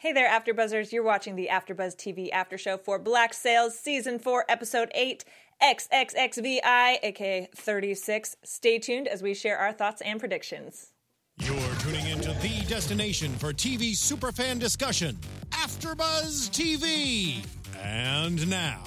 [0.00, 0.92] Hey there, AfterBuzzers!
[0.92, 5.26] You're watching the AfterBuzz TV After Show for Black Sails Season Four, Episode Eight,
[5.62, 8.36] XXXVI, aka 36.
[8.42, 10.92] Stay tuned as we share our thoughts and predictions.
[11.36, 15.18] You're tuning into the destination for TV superfan discussion,
[15.50, 17.44] AfterBuzz TV.
[17.82, 18.82] And now,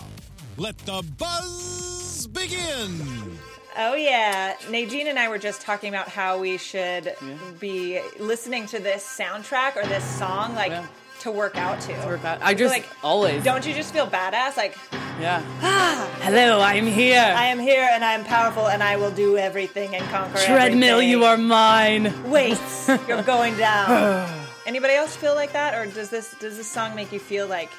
[0.58, 3.38] let the buzz begin.
[3.78, 7.16] Oh yeah, Nadine and I were just talking about how we should
[7.60, 10.88] be listening to this soundtrack or this song like Yeah.
[11.24, 11.94] To work out to.
[12.06, 12.40] work out.
[12.42, 13.44] I just like always.
[13.44, 14.56] Don't you just feel badass?
[14.58, 14.78] Like
[15.20, 15.42] Yeah.
[15.62, 16.10] Ah.
[16.22, 17.20] Hello, I'm here.
[17.22, 20.96] I am here and I am powerful and I will do everything and conquer Treadmill,
[21.00, 21.10] everything.
[21.10, 22.30] you are mine.
[22.30, 22.58] Wait,
[23.08, 24.30] you're going down.
[24.66, 27.70] Anybody else feel like that, or does this does this song make you feel like,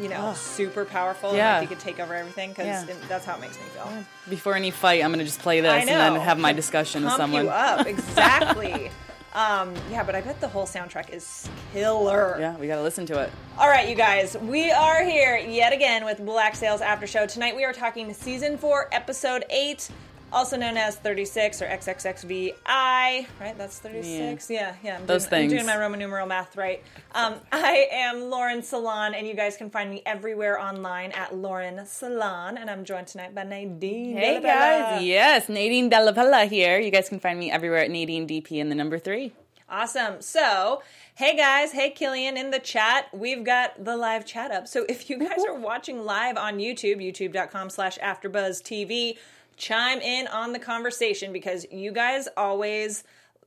[0.00, 0.32] you know, ah.
[0.34, 1.30] super powerful?
[1.30, 1.54] and Yeah.
[1.58, 2.94] like you could take over everything because Yeah.
[3.08, 3.88] that's how it makes me feel.
[4.28, 7.20] Before any fight, I'm gonna just play this and then have my discussion with Pump
[7.20, 7.44] someone.
[7.44, 8.90] you up, exactly.
[9.34, 12.36] Um, yeah, but I bet the whole soundtrack is killer.
[12.38, 13.30] Yeah, we gotta listen to it.
[13.58, 17.26] All right, you guys, we are here yet again with Black Sails After Show.
[17.26, 19.88] Tonight we are talking season four, episode eight,
[20.32, 22.54] also known as 36 or XXXVI.
[22.66, 23.26] Right?
[23.56, 24.50] That's 36.
[24.50, 24.96] Yeah, yeah.
[24.96, 26.82] I'm Those doing, I'm doing my Roman numeral math right.
[27.12, 31.76] Um, I am Lauren Salaun, and you guys can find me everywhere online at Lauren
[31.78, 34.16] Salaun, and I'm joined tonight by Nadine.
[34.16, 36.78] Hey guys, yes, Nadine Delle Pella here.
[36.78, 39.32] You guys can find me everywhere at Nadine DP in the number three.
[39.68, 40.20] Awesome.
[40.20, 40.82] So,
[41.14, 43.08] hey guys, hey Killian in the chat.
[43.12, 44.68] We've got the live chat up.
[44.68, 49.16] So if you guys are watching live on YouTube, youtube.com slash AfterBuzzTV,
[49.56, 53.04] chime in on the conversation because you guys always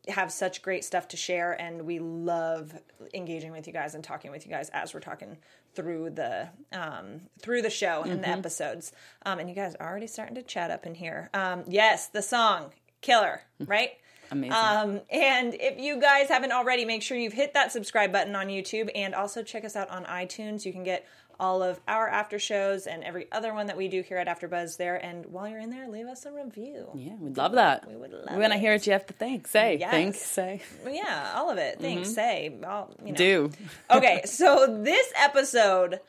[0.08, 2.74] have such great stuff to share and we love
[3.14, 5.38] engaging with you guys and talking with you guys as we're talking
[5.74, 8.92] through the um, through the show and the episodes.
[9.26, 11.30] Um, and you guys are already starting to chat up in here.
[11.34, 13.92] Um, yes the song killer right?
[14.32, 14.54] Amazing.
[14.54, 18.48] um, and if you guys haven't already, make sure you've hit that subscribe button on
[18.48, 20.66] YouTube and also check us out on iTunes.
[20.66, 21.06] You can get
[21.40, 24.78] all of our after shows and every other one that we do here at AfterBuzz
[24.78, 24.96] there.
[24.96, 26.90] And while you're in there, leave us a review.
[26.96, 27.88] yeah, we'd love that.
[27.88, 29.48] We would love We want to hear what you have to think.
[29.48, 29.92] Say, Yes.
[29.92, 31.80] think, say, Yeah, all of it.
[31.80, 32.10] Thanks.
[32.10, 32.16] Mm-hmm.
[32.16, 33.18] Say, all, you know.
[33.18, 33.52] do.
[33.92, 36.00] okay, so this episode,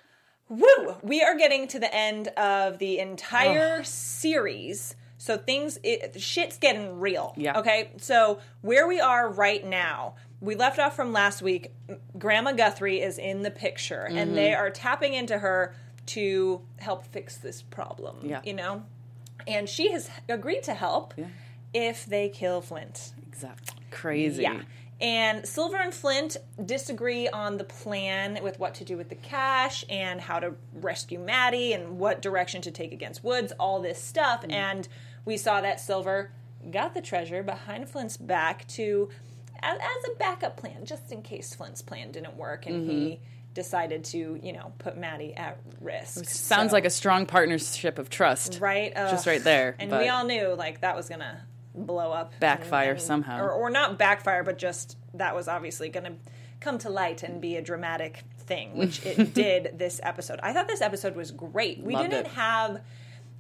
[0.48, 4.94] woo, we are getting to the end of the entire series.
[5.18, 7.34] So things, it, shit's getting real.
[7.36, 7.58] Yeah.
[7.60, 10.14] Okay, so where we are right now,
[10.46, 11.72] we left off from last week.
[12.18, 14.60] Grandma Guthrie is in the picture, and they Mm-hmm.
[14.62, 15.74] are tapping into her
[16.06, 18.18] to help fix this problem.
[18.22, 18.40] Yeah.
[18.44, 18.84] You know,
[19.46, 21.26] and she has agreed to help Yeah.
[21.74, 23.12] if they kill Flint.
[23.26, 23.76] Exactly.
[23.90, 24.42] Crazy.
[24.44, 24.62] Yeah.
[24.98, 29.84] And Silver and Flint disagree on the plan with what to do with the cash
[29.90, 34.42] and how to rescue Madi and what direction to take against Woodes, all this stuff.
[34.42, 34.52] Mm.
[34.52, 34.88] And
[35.26, 36.30] we saw that Silver
[36.70, 39.10] got the treasure behind Flint's back to
[39.62, 43.24] as, as a backup plan, just in case Flint's plan didn't work and he Mm-hmm.
[43.54, 46.24] decided to, you know, put Madi at risk.
[46.28, 48.58] Sounds So- like a strong partnership of trust.
[48.60, 49.76] right Just right there.
[49.78, 51.42] and we all knew like that was gonna
[51.74, 53.42] blow up and- Backfire and- somehow.
[53.42, 56.14] or, or not backfire but just that was obviously gonna
[56.60, 60.66] come to light and be a dramatic thing which it did this episode i thought
[60.68, 62.32] this episode was great we Loved didn't it.
[62.32, 62.80] have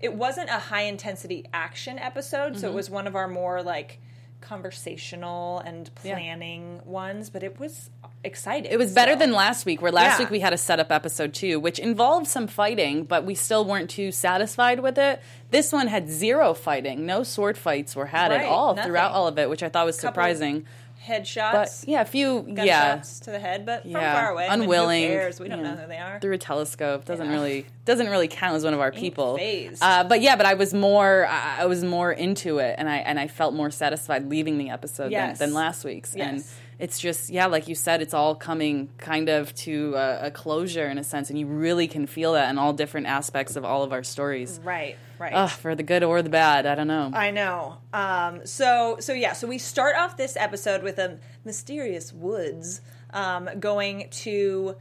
[0.00, 2.60] it wasn't a high intensity action episode Mm-hmm.
[2.60, 4.00] so it was one of our more like
[4.46, 7.90] conversational and planning ones but it was
[8.24, 9.18] exciting It was better still.
[9.20, 10.24] than last week, where last Yeah.
[10.24, 13.88] week we had a setup episode too, which involved some fighting, but we still weren't
[13.90, 15.20] too satisfied with it.
[15.50, 18.88] This one had zero fighting, no sword fights were had Right, at all nothing.
[18.90, 20.64] throughout all of it, which I thought was Couple surprising.
[21.06, 24.62] Headshots But yeah, a few, yeah, to the head but from far away I mean,
[24.62, 25.02] unwilling.
[25.04, 27.32] who cares we don't yeah, know who they are Through a telescope doesn't Yeah.
[27.32, 29.38] really doesn't really count as one of our people.
[29.80, 33.18] Uh, but yeah, but I was more I was more into it, and I and
[33.20, 35.38] I felt more satisfied leaving the episode Yes.
[35.38, 36.14] than, than last week's.
[36.16, 36.42] And
[36.78, 40.86] it's just yeah, like you said, it's all coming kind of to a, a closure
[40.88, 43.82] in a sense, and you really can feel that in all different aspects of all
[43.84, 44.60] of our stories.
[44.64, 47.10] right right Ugh, for the good or the bad, I don't know.
[47.12, 47.78] I know.
[47.92, 49.32] Um, so so yeah.
[49.32, 52.80] So we start off this episode with a mysterious Woodes
[53.12, 54.76] um, going to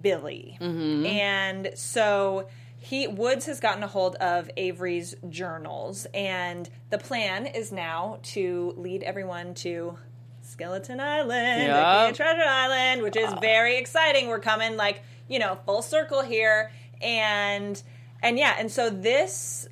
[0.00, 1.06] Billy, Mm-hmm.
[1.06, 2.48] and so
[2.78, 8.74] he Woodes has gotten a hold of Avery's journals, and the plan is now to
[8.76, 9.98] lead everyone to.
[10.46, 14.28] Skeleton Island, aka Treasure Island, which is very exciting.
[14.28, 16.70] We're coming like you know full circle here,
[17.00, 17.82] and
[18.24, 19.68] and yeah, and so this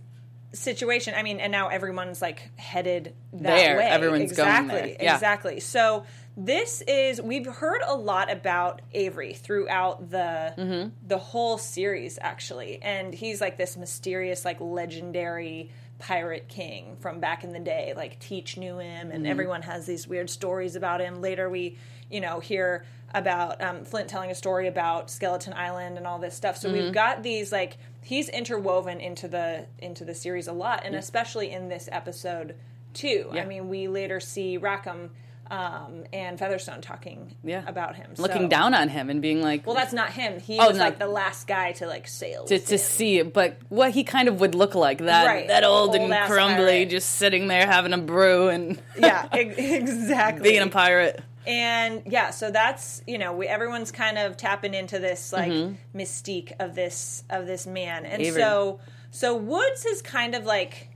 [0.52, 1.14] situation.
[1.16, 3.76] I mean, and now everyone's like headed that There.
[3.78, 3.84] way.
[3.84, 4.96] Everyone's going exactly, there.
[5.00, 5.14] Yeah.
[5.14, 5.60] exactly.
[5.60, 6.04] So
[6.36, 10.90] this is we've heard a lot about Avery throughout the Mm-hmm.
[11.06, 15.70] the whole series actually, and he's like this mysterious, like legendary
[16.02, 17.94] pirate king from back in the day.
[17.96, 19.16] Like Teach knew him, Mm-hmm.
[19.16, 21.20] and everyone has these weird stories about him.
[21.22, 21.78] Later, we
[22.10, 22.84] you know hear
[23.14, 26.56] about um, Flint telling a story about Skeleton Island and all this stuff.
[26.56, 26.76] So Mm-hmm.
[26.84, 31.50] we've got these like he's interwoven into the into the series a lot, and especially
[31.52, 32.56] in this episode
[32.94, 33.28] too.
[33.32, 35.10] I mean, we later see Rackham.
[35.52, 37.62] Um, and Featherstone talking Yeah.
[37.66, 40.40] about him, Looking So- down on him and being like, Well, that's not him.
[40.40, 40.84] He Oh, was no.
[40.84, 42.44] like the last guy to like sail.
[42.46, 45.48] to, to see it, but what he kind of would look like that Right.
[45.48, 46.90] that old and Old-ass crumbly, pirate.
[46.90, 50.42] just sitting there having a brew and yeah, exactly.
[50.50, 51.22] being a pirate.
[51.46, 55.98] and yeah, so that's you know we everyone's kind of tapping into this like Mm-hmm.
[55.98, 58.40] mystique of this of this man, and Avery.
[58.40, 60.88] so so Woodes is kind of like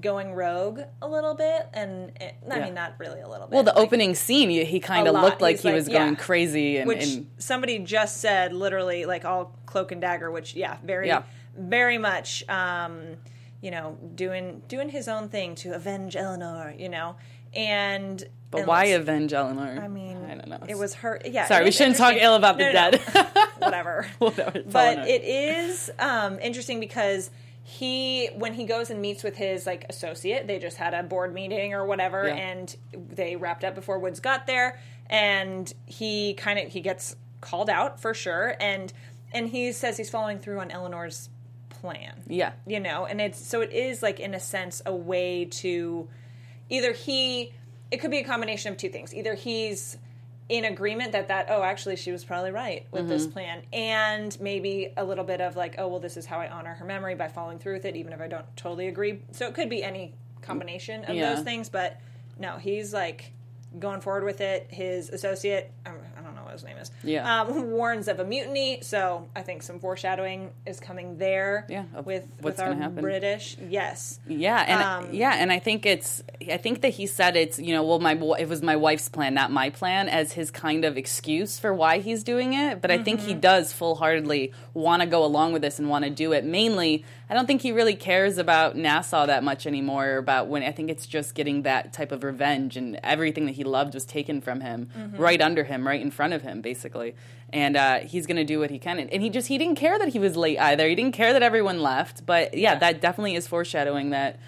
[0.00, 2.64] going rogue a little bit, and eh, I Yeah.
[2.64, 3.54] mean not really a little bit.
[3.54, 5.88] Well, the like, opening scene, you- he kind of looked like He's he like- was
[5.88, 5.98] yeah.
[6.04, 10.54] going crazy, and, which and somebody just said literally like all cloak and dagger which
[10.54, 11.22] yeah very Yeah.
[11.56, 13.16] very much um
[13.60, 17.16] you know doing doing his own thing to avenge eleanor you know
[17.54, 19.78] and but and why avenge Eleanor?
[19.82, 20.60] i mean I don't know.
[20.68, 22.90] it was her yeah Sorry, we shouldn't talk ill about the No, no, no.
[22.90, 23.26] dead.
[23.58, 25.04] whatever Whatever, but Eleanor.
[25.06, 27.30] it is um interesting because
[27.68, 31.34] he when he goes and meets with his like associate they just had a board
[31.34, 32.34] meeting or whatever Yeah.
[32.36, 34.78] and they wrapped up before woodes got there
[35.10, 38.92] and he kind of he gets called out for sure and
[39.32, 41.28] and he says he's following through on eleanor's
[41.68, 42.14] plan.
[42.28, 46.08] Yeah, you know and it's so it is like in a sense a way to
[46.70, 47.52] either he
[47.90, 49.12] it could be a combination of two things.
[49.12, 49.98] Either he's
[50.48, 53.08] in agreement that that oh actually she was probably right with Mm-hmm.
[53.10, 56.48] this plan and maybe a little bit of like oh well this is how i
[56.48, 59.46] honor her memory by following through with it even if i don't totally agree so
[59.48, 61.34] it could be any combination of Yeah.
[61.34, 62.00] those things but
[62.38, 63.32] no he's like
[63.80, 65.72] going forward with it his associate
[66.56, 67.42] his name is Yeah.
[67.42, 72.24] um, warns of a mutiny so i think some foreshadowing is coming there Yeah, with
[72.40, 73.00] what's with our happen.
[73.02, 77.36] british yes yeah, and Um, yeah, and I think it's I think that he said
[77.36, 80.50] it's you know well my it was my wife's plan, not my plan, as his
[80.50, 82.80] kind of excuse for why he's doing it.
[82.80, 83.28] But I think Mm-hmm.
[83.28, 86.44] he does full heartedly want to go along with this and want to do it.
[86.44, 90.06] Mainly, I don't think he really cares about Nassau that much anymore.
[90.10, 93.52] or About when I think it's just getting that type of revenge and everything that
[93.56, 95.16] he loved was taken from him, Mm-hmm.
[95.16, 97.14] right under him, right in front of him, basically.
[97.52, 98.98] And uh, he's going to do what he can.
[99.00, 100.88] And, and he just he didn't care that he was late either.
[100.88, 102.24] He didn't care that everyone left.
[102.26, 102.78] But yeah, Yeah.
[102.78, 104.38] that definitely is foreshadowing that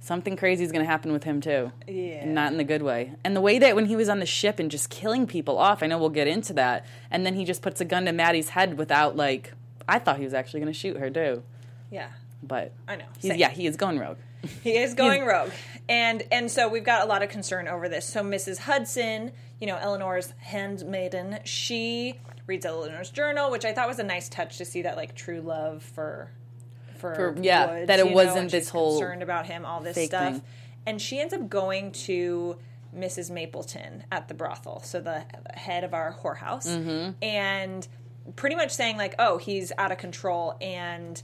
[0.00, 1.72] something crazy is going to happen with him too.
[1.86, 2.24] Yeah.
[2.24, 3.14] Not in the good way.
[3.24, 5.82] And the way that when he was on the ship and just killing people off,
[5.82, 6.86] I know we'll get into that.
[7.10, 9.52] And then he just puts a gun to Madi's head without like
[9.88, 11.42] I thought he was actually going to shoot her too.
[11.90, 12.08] Yeah
[12.42, 13.04] But I know.
[13.18, 14.18] he's, yeah, he is going rogue.
[14.62, 15.50] he is going rogue
[15.88, 19.66] and and so we've got a lot of concern over this so mrs hudson you
[19.66, 22.14] know eleanor's handmaiden she
[22.46, 25.40] reads eleanor's journal which i thought was a nice touch to see that like true
[25.40, 26.30] love for
[26.98, 29.96] for, For- yeah, Woodes, that it wasn't this she's whole concerned about him all this
[30.06, 30.42] stuff thing.
[30.86, 32.56] and she ends up going to
[32.96, 35.24] mrs mapleton at the brothel so the
[35.54, 37.10] head of our whorehouse Mm-hmm.
[37.24, 37.88] and
[38.36, 41.22] pretty much saying like oh he's out of control and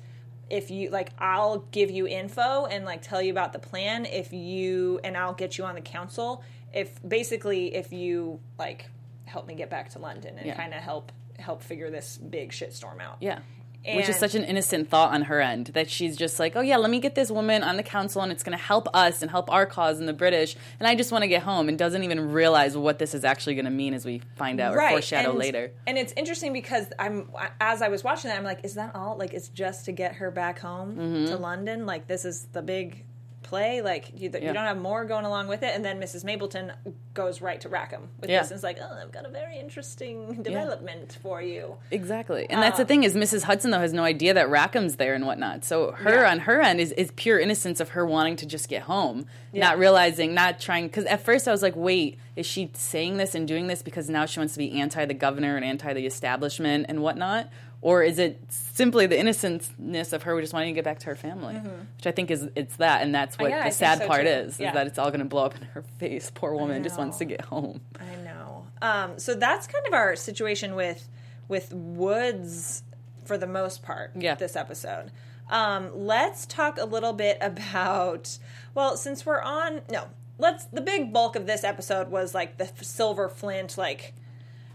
[0.51, 4.33] if you like i'll give you info and like tell you about the plan if
[4.33, 6.43] you and i'll get you on the council
[6.73, 8.87] if basically if you like
[9.25, 10.55] help me get back to london and Yeah.
[10.55, 13.39] kind of help help figure this big shitstorm out Yeah.
[13.87, 16.77] Which is such an innocent thought on her end that she's just like, oh yeah,
[16.79, 19.31] let me get this woman on the council and it's going to help us and
[19.31, 20.57] help our cause and the British.
[20.81, 23.57] And I just want to get home and doesn't even realize what this is actually
[23.57, 25.71] going to mean as we find out or foreshadow and, later.
[25.87, 27.29] And it's interesting because I'm
[27.61, 29.17] as I was watching that, I'm like, is that all?
[29.19, 31.27] Like, it's just to get her back home Mm-hmm.
[31.27, 31.87] to London?
[31.87, 33.05] Like, this is the big
[33.45, 33.81] play.
[33.81, 34.41] Like, you, Yeah.
[34.41, 35.73] you don't have more going along with it.
[35.77, 36.25] And then Mrs.
[36.25, 36.73] Mapleton
[37.15, 38.41] goes right to Rackham with Yeah.
[38.41, 38.51] this.
[38.51, 41.77] And it's like, oh, I've got a very interesting development for you.
[41.93, 42.47] Exactly.
[42.51, 43.43] And that's Uh, the thing is Mrs.
[43.45, 45.65] Hudson though has no idea that Rackham's there and whatnot.
[45.65, 46.31] So her Yeah.
[46.33, 49.27] on her end is, is pure innocence of her wanting to just get home.
[49.53, 49.65] Yeah.
[49.69, 53.35] Not realizing, not trying because at first I was like, wait, is she saying this
[53.37, 56.07] and doing this because now she wants to be anti the governor and anti the
[56.07, 57.49] establishment and whatnot?
[57.85, 61.07] Or is it simply the innocentness of her we just wanting to get back to
[61.07, 61.55] her family?
[61.97, 63.59] Which I think is it's that and that's what Mm-hmm.
[63.59, 64.29] yeah, the sad so, part too.
[64.29, 64.69] is, Yeah.
[64.69, 66.31] is that it's all gonna blow up in her face.
[66.35, 67.83] Poor woman just wants to get home.
[68.01, 68.67] I know.
[68.81, 71.07] Um, so that's kind of our situation with
[71.47, 72.83] with Woodes
[73.27, 74.13] for the most part.
[74.17, 74.35] Yeah.
[74.35, 75.11] This episode.
[75.51, 78.39] Um, let's talk a little bit about.
[78.75, 80.07] Well, since we're on, no,
[80.39, 80.65] let's.
[80.65, 84.15] The big bulk of this episode was like the silver flint, like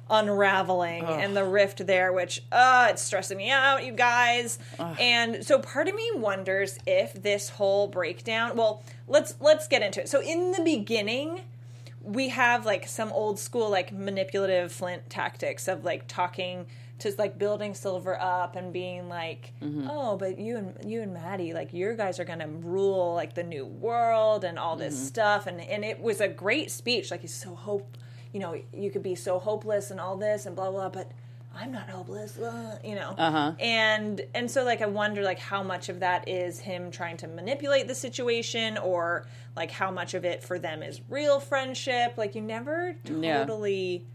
[0.09, 4.59] unraveling and the rift there, which uh it's stressing me out, you guys.
[4.99, 8.55] And so part of me wonders if this whole breakdown.
[8.55, 10.09] Well, let's let's get into it.
[10.09, 11.41] So in the beginning,
[12.01, 16.65] we have like some old school like manipulative Flint tactics of like talking
[16.99, 19.53] to like building Silver up and being like,
[19.89, 23.43] oh, but you and you and Madi, like your guys are gonna rule like the
[23.43, 27.09] new world and all this stuff, and and it was a great speech.
[27.11, 27.97] Like he's so hope,
[28.31, 31.11] you know, you could be so hopeless and all this and blah blah, but
[31.55, 33.15] I'm not hopeless, uh, you know.
[33.17, 33.53] Uh-huh.
[33.59, 37.27] And and so like I wonder like how much of that is him trying to
[37.27, 42.13] manipulate the situation or like how much of it for them is real friendship.
[42.17, 43.39] Like you never Yeah.
[43.39, 44.05] totally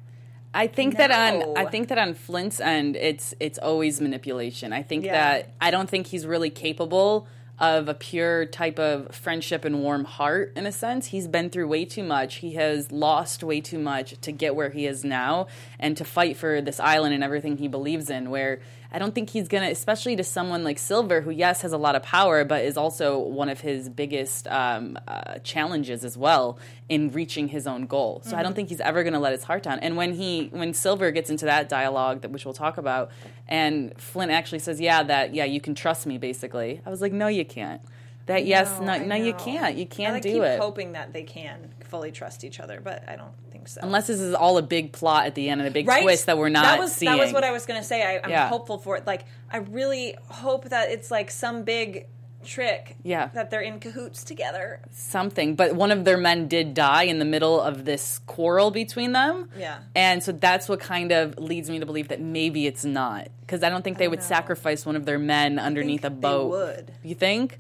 [0.55, 4.73] I think that on I think that on Flint's end, it's it's always manipulation.
[4.73, 5.13] I think Yeah.
[5.13, 7.27] that I don't think he's really capable
[7.59, 11.07] of a pure type of friendship and warm heart in a sense.
[11.07, 12.37] He's been through way too much.
[12.37, 15.47] He has lost way too much to get where he is now
[15.79, 19.31] and to fight for this island and everything he believes in where I don't think
[19.31, 22.65] he's gonna, especially to someone like Silver, who yes has a lot of power, but
[22.65, 27.87] is also one of his biggest um, uh, challenges as well in reaching his own
[27.87, 28.21] goal.
[28.23, 28.43] So I Mm-hmm.
[28.45, 29.81] don't think he's ever gonna let his heart down.
[29.81, 33.11] And when he, when Silver gets into that dialogue, that which we'll talk about,
[33.49, 37.13] and Flint actually says, "Yeah, that yeah, you can trust me." Basically, I was like,
[37.13, 37.81] "No, you can't."
[38.27, 39.77] That yes, no, I no, you can't.
[39.77, 43.07] You can't like, do keep it hoping that they can fully trust each other, but
[43.07, 43.81] I don't think so.
[43.83, 46.03] unless this is all a big plot at the end and a big right?
[46.03, 47.13] twist that we're not that was, seeing.
[47.13, 48.03] That was what I was going to say.
[48.03, 48.49] I, I'm Yeah.
[48.49, 49.07] hopeful for it.
[49.07, 52.07] Like, I really hope that it's like some big
[52.45, 52.97] trick.
[53.03, 53.29] Yeah.
[53.35, 54.81] That they're in cahoots together.
[54.93, 59.13] something, but one of their men did die in the middle of this quarrel between
[59.13, 59.51] them.
[59.59, 59.79] Yeah.
[59.95, 63.29] And so that's what kind of leads me to believe that maybe it's not.
[63.41, 64.25] Because I don't think they would know.
[64.25, 66.51] sacrifice one of their men underneath a boat.
[66.51, 66.93] would.
[67.03, 67.59] You think?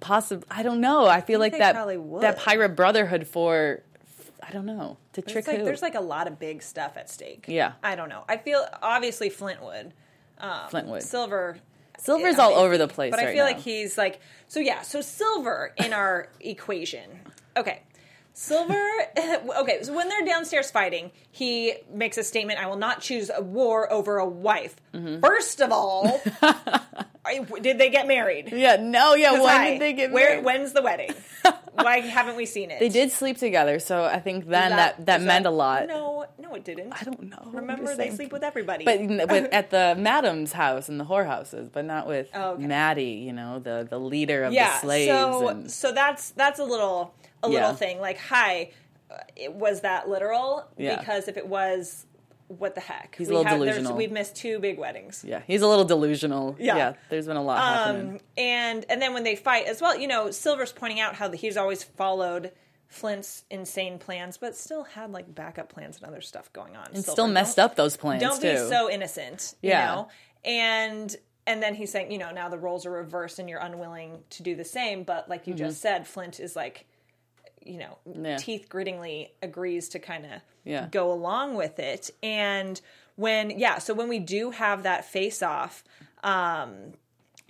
[0.00, 0.46] Possibly.
[0.50, 1.06] I don't know.
[1.06, 2.22] I feel like they that probably would.
[2.22, 3.82] that pirate brotherhood for
[4.42, 5.64] I don't know to trick like, who.
[5.64, 7.44] there's like a lot of big stuff at stake.
[7.48, 7.72] Yeah.
[7.82, 8.24] I don't know.
[8.28, 9.92] I feel obviously Flintwood.
[10.38, 11.02] Um, Flintwood.
[11.02, 11.58] Silver.
[12.00, 13.10] Silver's all over the place.
[13.10, 13.52] But I feel now.
[13.52, 17.08] like he's like so yeah, so Silver in our equation.
[17.56, 17.82] Okay.
[18.32, 18.80] Silver
[19.60, 23.42] okay, so when they're downstairs fighting, he makes a statement, I will not choose a
[23.42, 24.76] war over a wife.
[24.94, 25.20] Mm-hmm.
[25.20, 28.50] First of all, I- did they get married?
[28.52, 28.76] Yeah.
[28.76, 29.14] No.
[29.14, 29.32] Yeah.
[29.32, 30.44] When Hi, did they get where married?
[30.44, 31.14] when's the wedding?
[31.74, 32.80] Why haven't we seen it?
[32.80, 35.86] They did sleep together, so I think then that that, is meant a lot.
[35.86, 36.92] No, no it didn't.
[36.92, 37.48] I don't know.
[37.52, 38.84] Remember they sleep with everybody.
[38.84, 42.66] but with, at the madam's house and the whorehouses, but not with Oh, okay.
[42.66, 43.04] Madi.
[43.04, 45.08] You know, the the leader of yeah the slaves.
[45.08, 48.70] so and, so that's that's a little a little thing like hi
[49.10, 50.98] uh, it, was that literal Yeah.
[50.98, 52.06] because if it was
[52.48, 53.96] what the heck He's a little there's- delusional.
[53.96, 56.56] we've missed two big weddings yeah, he's a little delusional.
[56.58, 56.94] Yeah.
[57.08, 58.10] there's been a lot happening.
[58.14, 61.30] um and and then when they fight as well you know silver's pointing out how
[61.30, 62.50] he's always followed
[62.88, 67.04] flint's insane plans but still had like backup plans and other stuff going on And
[67.04, 68.50] still messed up those plans don't too.
[68.52, 69.86] be so innocent you Yeah.
[69.86, 70.08] know
[70.44, 71.16] and
[71.46, 74.42] and then he's saying you know now the roles are reversed and you're unwilling to
[74.42, 76.86] do the same but like you just said flint is like
[77.64, 78.24] you know Mm-hmm.
[78.24, 78.36] Yeah.
[78.36, 80.88] teeth grittingly agrees to kind of Yeah.
[80.90, 82.80] go along with it and
[83.16, 85.84] when yeah so when we do have that face off
[86.22, 86.92] um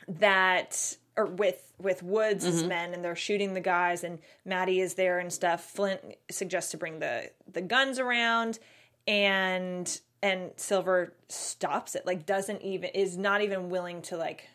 [0.09, 2.69] that or with with Woodes' Mm-hmm.
[2.69, 5.65] men and they're shooting the guys and Madi is there and stuff.
[5.65, 6.01] Flint
[6.31, 8.59] suggests to bring the the guns around
[9.09, 12.05] and and Silver stops it.
[12.07, 14.49] Like doesn't even is not even willing to like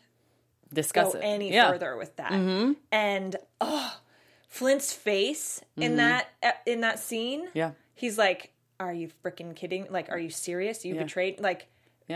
[0.72, 1.70] Discuss any yeah.
[1.70, 2.32] further with that.
[2.90, 3.96] And oh,
[4.56, 7.46] Flint's face in that uh, in that scene.
[7.48, 7.58] Mm-hmm.
[7.58, 7.70] Yeah.
[7.94, 9.86] He's like, "Are you freaking kidding?
[9.90, 10.84] Like, are you serious?
[10.84, 11.02] You Yeah.
[11.04, 11.66] betrayed like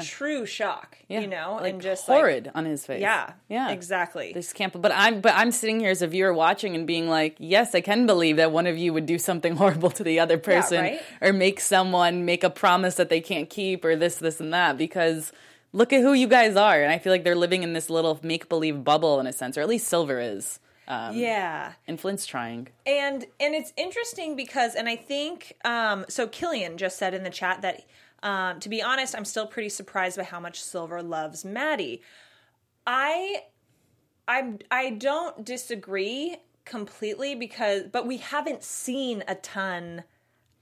[0.05, 1.19] true shock, Yeah.
[1.21, 3.01] you know, like and just horrid like on his face.
[3.01, 4.33] yeah, yeah, exactly.
[4.33, 4.73] This can't.
[4.81, 5.21] But I'm.
[5.21, 8.37] But I'm sitting here as a viewer watching and being like, yes, I can believe
[8.37, 11.01] that one of you would do something horrible to the other person, right?
[11.21, 14.79] or make someone make a promise that they can't keep, or this, this, and that.
[14.79, 15.33] Because
[15.73, 18.21] look at who you guys are, and I feel like they're living in this little
[18.23, 20.61] make believe bubble in a sense, or at least Silver is.
[20.91, 21.75] Um, yeah.
[21.87, 22.69] and Flint's trying.
[22.85, 27.31] and and it's interesting because and i think um so killian just said in the
[27.31, 27.85] chat that
[28.25, 32.03] um to be honest i'm still pretty surprised by how much silver loves madi
[32.89, 33.43] i
[34.27, 40.03] i i don't disagree completely because but we haven't seen a ton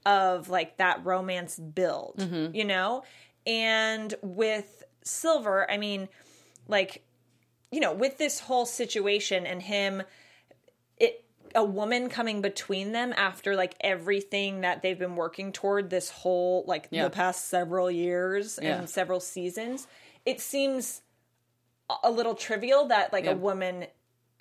[0.05, 2.13] of like that romance build
[2.53, 3.03] you know
[3.47, 6.07] and with silver i mean
[6.67, 7.03] like
[7.71, 10.01] you know with this whole situation and him
[10.97, 11.23] it
[11.55, 16.63] a woman coming between them after like everything that they've been working toward this whole
[16.67, 17.03] like Yeah.
[17.05, 18.77] the past several years Yeah.
[18.79, 19.87] and several seasons
[20.25, 21.01] it seems
[22.03, 23.31] a- little trivial that like Yeah.
[23.31, 23.87] a woman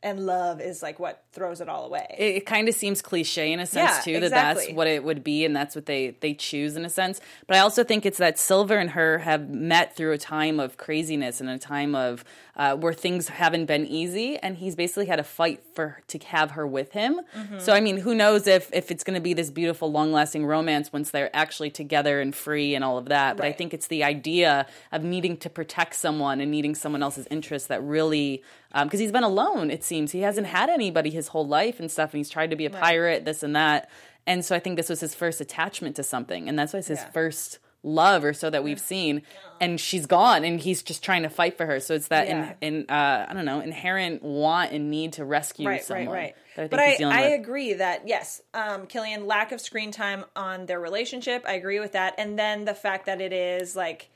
[0.01, 2.07] and love is like what throws it all away.
[2.17, 5.03] it, it kind of seems cliche in a sense Yeah, too that that's what it
[5.03, 8.07] would be and that's what they they choose in a sense but i also think
[8.07, 11.97] it's that silver and her have met through a time of craziness and a time
[11.97, 12.23] of
[12.59, 16.51] uh, where things haven't been easy and he's basically had a fight for to have
[16.53, 17.21] her with him.
[17.37, 17.59] Mm-hmm.
[17.61, 20.45] so i mean who knows if if it's going to be this beautiful long lasting
[20.45, 23.87] romance once they're actually together and free and all of that but i think it's
[23.87, 28.43] the idea of needing to protect someone and needing someone else's interest that really
[28.85, 30.13] because he's been alone it seems.
[30.13, 32.71] He hasn't had anybody his whole life and stuff and he's tried to be a
[32.71, 33.89] pirate this and that.
[34.27, 36.89] And so i think this was his first attachment to something and that's why it's
[36.89, 37.11] his Yeah.
[37.11, 39.23] first love or so that we've seen
[39.61, 42.53] and she's gone and he's just trying to fight for her so it's that Yeah.
[42.61, 46.35] in, in uh, i don't know inherent want and need to rescue right, someone right,
[46.57, 46.71] right.
[46.71, 51.45] but I, I agree that yes, um, Killian lack of screen time on their relationship.
[51.47, 54.11] I agree with that, and then the fact that it is like,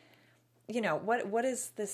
[0.68, 1.90] you know, what what is this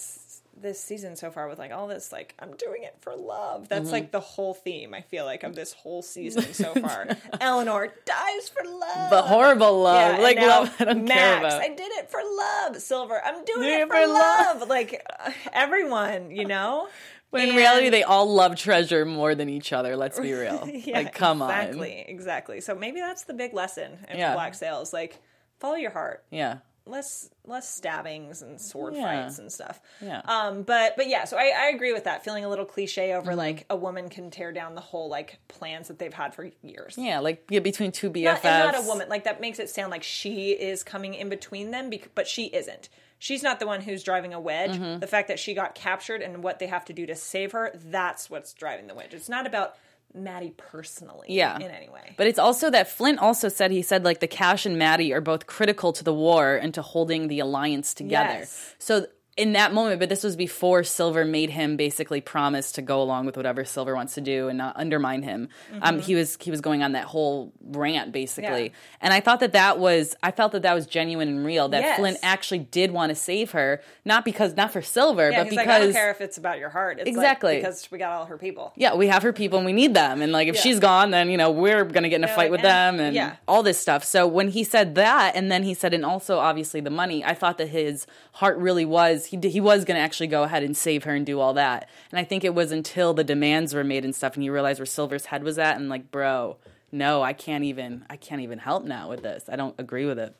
[0.61, 3.69] this season so far with like all this like I'm doing it for love.
[3.69, 3.93] That's Mm-hmm.
[3.93, 4.95] like the whole theme.
[4.95, 7.07] I feel like of this whole season so far.
[7.41, 9.11] Eleanor dies for love.
[9.11, 12.21] but horrible love and like love i don't Max, care about I did it for
[12.37, 12.77] love.
[12.83, 14.69] Silver, I'm doing it for, love.
[14.69, 16.89] Like uh, everyone, you know.
[17.31, 19.97] But in And- reality, they all love treasure more than each other.
[19.97, 20.67] Let's be real.
[20.67, 21.51] Yeah, like, come on.
[21.51, 22.61] exactly, exactly.
[22.63, 24.33] So maybe that's the big lesson in Yeah.
[24.35, 24.93] Black Sails.
[24.95, 25.19] Like,
[25.61, 26.25] follow your heart.
[26.31, 26.59] Yeah.
[26.89, 29.03] Less less stabbings and sword Yeah.
[29.25, 29.81] fights and stuff.
[30.01, 30.21] Yeah.
[30.25, 32.25] Um, but but yeah, so I, I agree with that.
[32.25, 33.39] Feeling a little cliche over Mm-hmm.
[33.39, 36.95] like a woman can tear down the whole like plans that they've had for years.
[36.97, 38.25] Yeah, like yeah, between two BFFs.
[38.25, 39.09] Not, and not a woman.
[39.09, 42.47] Like that makes it sound like she is coming in between them, bec- but she
[42.47, 42.89] isn't.
[43.21, 44.73] She's not the one who's driving a wedge.
[44.79, 45.01] Mm-hmm.
[45.01, 47.73] The fact that she got captured and what they have to do to save her,
[47.75, 49.13] that's what's driving the wedge.
[49.13, 49.75] It's not about
[50.15, 51.57] Madi personally Yeah.
[51.57, 52.15] in any way.
[52.17, 55.21] But it's also that Flint also said he said like the Cash and Madi are
[55.21, 58.41] both critical to the war and to holding the alliance together.
[58.41, 58.75] Yes.
[58.79, 59.07] So
[59.39, 63.25] in that moment, but this was before Silver made him basically promise to go along
[63.25, 65.49] with whatever Silver wants to do and not undermine him.
[65.81, 68.65] Um, he was he was going on that whole rant basically, Mm-hmm.
[68.65, 69.01] Yeah.
[69.01, 71.69] and I thought that that was I felt that that was genuine and real.
[71.69, 71.99] That Yes.
[71.99, 75.67] Flint actually did want to save her, not because not for Silver, Yeah, but because
[75.67, 76.99] like, I don't care if it's about your heart.
[76.99, 77.57] It's like, Exactly.
[77.57, 78.73] because we got all her people.
[78.77, 80.21] yeah, we have her people and we need them.
[80.21, 80.61] And like if Yeah.
[80.63, 82.63] she's gone, then you know we're gonna get in a They're fight like, with eh,
[82.65, 83.37] them and yeah.
[83.47, 84.03] all this stuff.
[84.05, 87.35] So when he said that, and then he said, and also obviously the money, I
[87.35, 90.77] thought that his heart really was he d- he was gonna actually go ahead and
[90.77, 91.89] save her and do all that.
[92.11, 94.79] And I think it was until the demands were made and stuff, and he realized
[94.81, 96.57] where Silver's head was at, and like, bro,
[96.93, 99.45] no, I can't even I can't even help now with this.
[99.51, 100.35] I don't agree with it.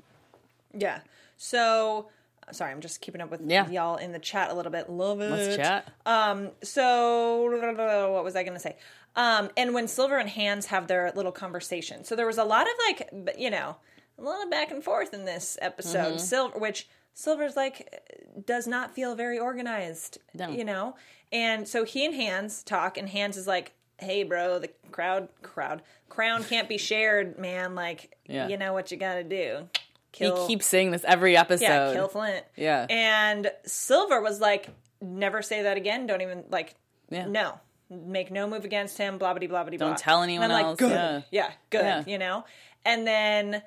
[0.75, 1.01] Yeah.
[1.37, 2.09] So,
[2.51, 3.69] sorry, I'm just keeping up with Yeah.
[3.71, 4.91] y'all in the chat a little bit.
[4.91, 5.31] Love it.
[5.31, 5.89] Let's chat.
[6.63, 8.77] So, what was I going to say?
[9.17, 12.67] Um, and when Silver and Hands have their little conversation, so there was a lot
[12.67, 13.77] of like, you know,
[14.19, 15.99] a lot of back and forth in this episode.
[16.09, 16.19] Mm-hmm.
[16.19, 18.01] Silver, which Silver's like,
[18.47, 20.51] does not feel very organized, No.
[20.51, 20.95] you know,
[21.33, 25.83] and so he and Hands talk, and Hands is like, "Hey, bro, the crowd, crowd,
[26.09, 27.75] crown can't be shared, man.
[27.75, 28.47] Like, Yeah.
[28.47, 29.69] you know what you got to do."
[30.13, 31.65] He keeps saying this every episode.
[31.65, 32.45] yeah, kill Flint.
[32.57, 32.87] Yeah.
[32.89, 34.69] And Silver was like,
[35.01, 36.07] never say that again.
[36.07, 36.77] Don't even like
[37.11, 37.27] Yeah.
[37.27, 37.59] no.
[37.91, 39.89] Make no move against him, blah blah blah blah blah.
[39.89, 40.93] Don't tell anyone and I'm else, Like, good.
[40.93, 41.21] yeah.
[41.31, 41.51] Yeah.
[41.71, 41.85] good.
[41.85, 42.05] Yeah.
[42.07, 42.45] You know?
[42.85, 43.63] And then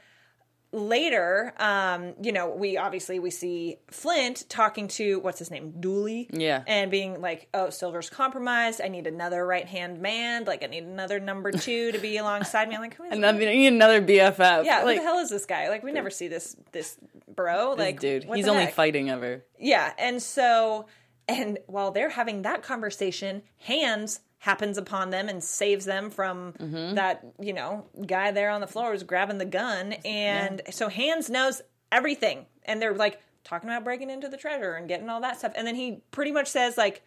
[0.73, 5.73] later, um, you know, we obviously we see Flint talking to what's his name?
[5.79, 6.29] Dooley.
[6.31, 6.63] Yeah.
[6.65, 8.81] And being like, Oh, Silver's compromised.
[8.81, 10.45] I need another right hand man.
[10.45, 12.75] Like I need another number two to be alongside me.
[12.75, 14.63] I'm like, who is Another, you need another BFF.
[14.65, 15.69] yeah, like, who the hell is this guy?
[15.69, 17.73] Like, we never see this this bro.
[17.77, 18.73] Like, dude, he's only heck?
[18.73, 19.43] fighting ever.
[19.59, 20.87] Yeah, and so,
[21.27, 26.95] and while they're having that conversation, Hands happens upon them and saves them from Mm-hmm.
[26.95, 31.29] that you know guy there on the floor who's grabbing the gun, and so Hands
[31.29, 35.37] knows everything, and they're like talking about breaking into the treasure and getting all that
[35.39, 37.01] stuff, and then he pretty much says like,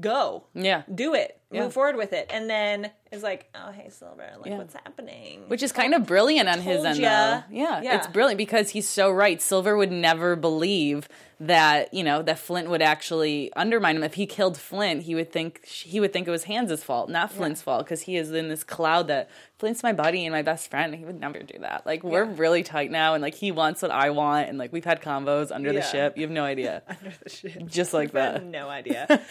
[0.00, 0.82] "Go, Yeah.
[0.94, 1.62] do it, Yeah.
[1.62, 4.58] move forward with it," and then it's like, "Oh, hey, Silver, like, Yeah.
[4.58, 7.08] what's happening?" Which is kind of brilliant on his end, ya.
[7.08, 7.42] though.
[7.50, 7.96] Yeah, Yeah.
[7.96, 9.40] it's brilliant because he's so right.
[9.40, 11.08] Silver would never believe
[11.40, 14.02] that you know that Flint would actually undermine him.
[14.02, 17.30] If he killed Flint, he would think he would think it was Hands's fault, not
[17.32, 20.68] Flint's fault, because he is in this cloud that Flint's my buddy and my best
[20.68, 20.94] friend.
[20.96, 21.86] He would never do that.
[21.86, 22.32] Like we're Yeah.
[22.36, 25.52] really tight now, and like he wants what I want, and like we've had combos
[25.54, 26.16] under the ship.
[26.18, 28.42] You have no idea, under the ship, just like that.
[28.44, 29.06] no idea.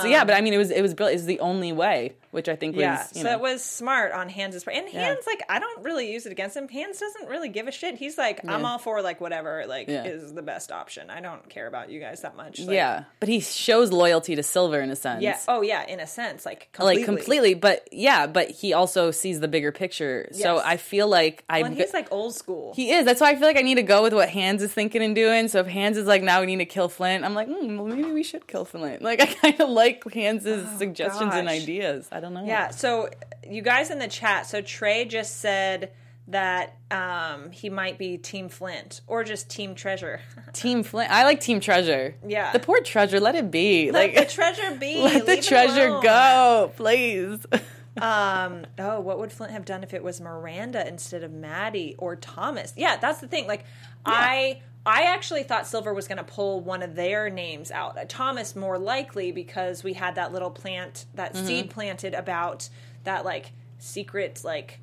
[0.00, 1.16] so yeah, but I mean, it was it was brilliant.
[1.20, 4.12] It was the only way, which I think was Yeah, so know, it was smart
[4.12, 4.76] on Hands' part.
[4.76, 6.68] And Hands, like, I don't really use it against him.
[6.68, 7.96] Hands doesn't really give a shit.
[7.96, 8.68] He's like, I'm Yeah.
[8.68, 10.04] all for like whatever, like, Yeah.
[10.04, 11.10] is the best option.
[11.10, 12.60] I don't care about you guys that much.
[12.60, 13.04] Like, yeah.
[13.20, 15.22] But he shows loyalty to Silver in a sense.
[15.22, 15.38] yeah.
[15.48, 16.96] Oh yeah, in a sense, like completely.
[16.96, 21.44] like completely but yeah but he also sees the bigger picture so i feel like
[21.48, 22.72] i Well, he's like old school.
[22.74, 24.72] he is that's why i feel like i need to go with what hands is
[24.72, 27.34] thinking and doing so if hands is like now we need to kill flint i'm
[27.34, 30.86] like mm, well maybe we should kill flint like i kind of like hands's suggestion
[30.86, 31.62] suggestions and gosh.
[31.62, 32.08] ideas.
[32.12, 32.44] I don't know.
[32.44, 32.70] Yeah.
[32.70, 33.08] So
[33.48, 34.46] you guys in the chat.
[34.46, 35.92] So Trey just said
[36.28, 40.20] that um, he might be Team Flint or just Team Treasure.
[40.52, 41.10] Team Flint.
[41.10, 42.16] I like Team Treasure.
[42.26, 42.52] Yeah.
[42.52, 43.90] The poor treasure, let it be.
[43.90, 45.00] Let like the treasure be.
[45.02, 47.46] let the Leave treasure go, please.
[47.98, 52.14] Um, oh, what would Flint have done if it was Miranda instead of Madi or
[52.14, 52.74] Thomas?
[52.76, 53.46] Yeah, that's the thing.
[53.46, 53.64] Like,
[54.04, 57.98] I I actually thought Silver was going to pull one of their names out.
[57.98, 61.46] Uh, Thomas more likely because we had that little plant, that Mm-hmm.
[61.46, 62.68] seed planted about
[63.04, 64.80] that like secret like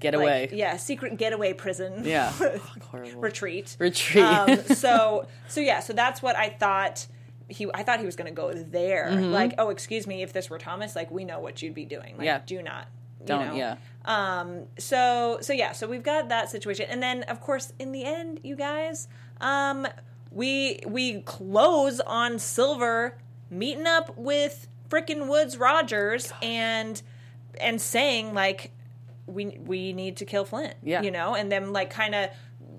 [0.00, 2.02] Get like, yeah, secret getaway prison.
[2.04, 2.32] Yeah.
[2.92, 3.76] Retreat.
[3.78, 4.24] Retreat.
[4.24, 7.06] Um, so so yeah, so that's what I thought.
[7.48, 9.10] He, I thought he was going to go there.
[9.12, 12.16] Like, oh, excuse me, if this were Thomas, like we know what you'd be doing.
[12.16, 12.24] Like, Mm-hmm.
[12.24, 12.40] Yeah.
[12.46, 12.86] do not,
[13.20, 13.48] you Don't.
[13.48, 13.54] know?
[13.54, 13.76] Yeah.
[14.04, 14.62] Um.
[14.78, 15.72] So so yeah.
[15.72, 19.06] So we've got that situation, and then of course in the end, you guys,
[19.42, 19.86] um,
[20.30, 23.18] we we close on Silver
[23.50, 27.02] meeting up with frickin' Woodes Rogers and
[27.60, 28.70] and saying like
[29.26, 30.74] we we need to kill Flint.
[30.82, 31.02] Yeah.
[31.02, 32.30] You know, and then like kind of.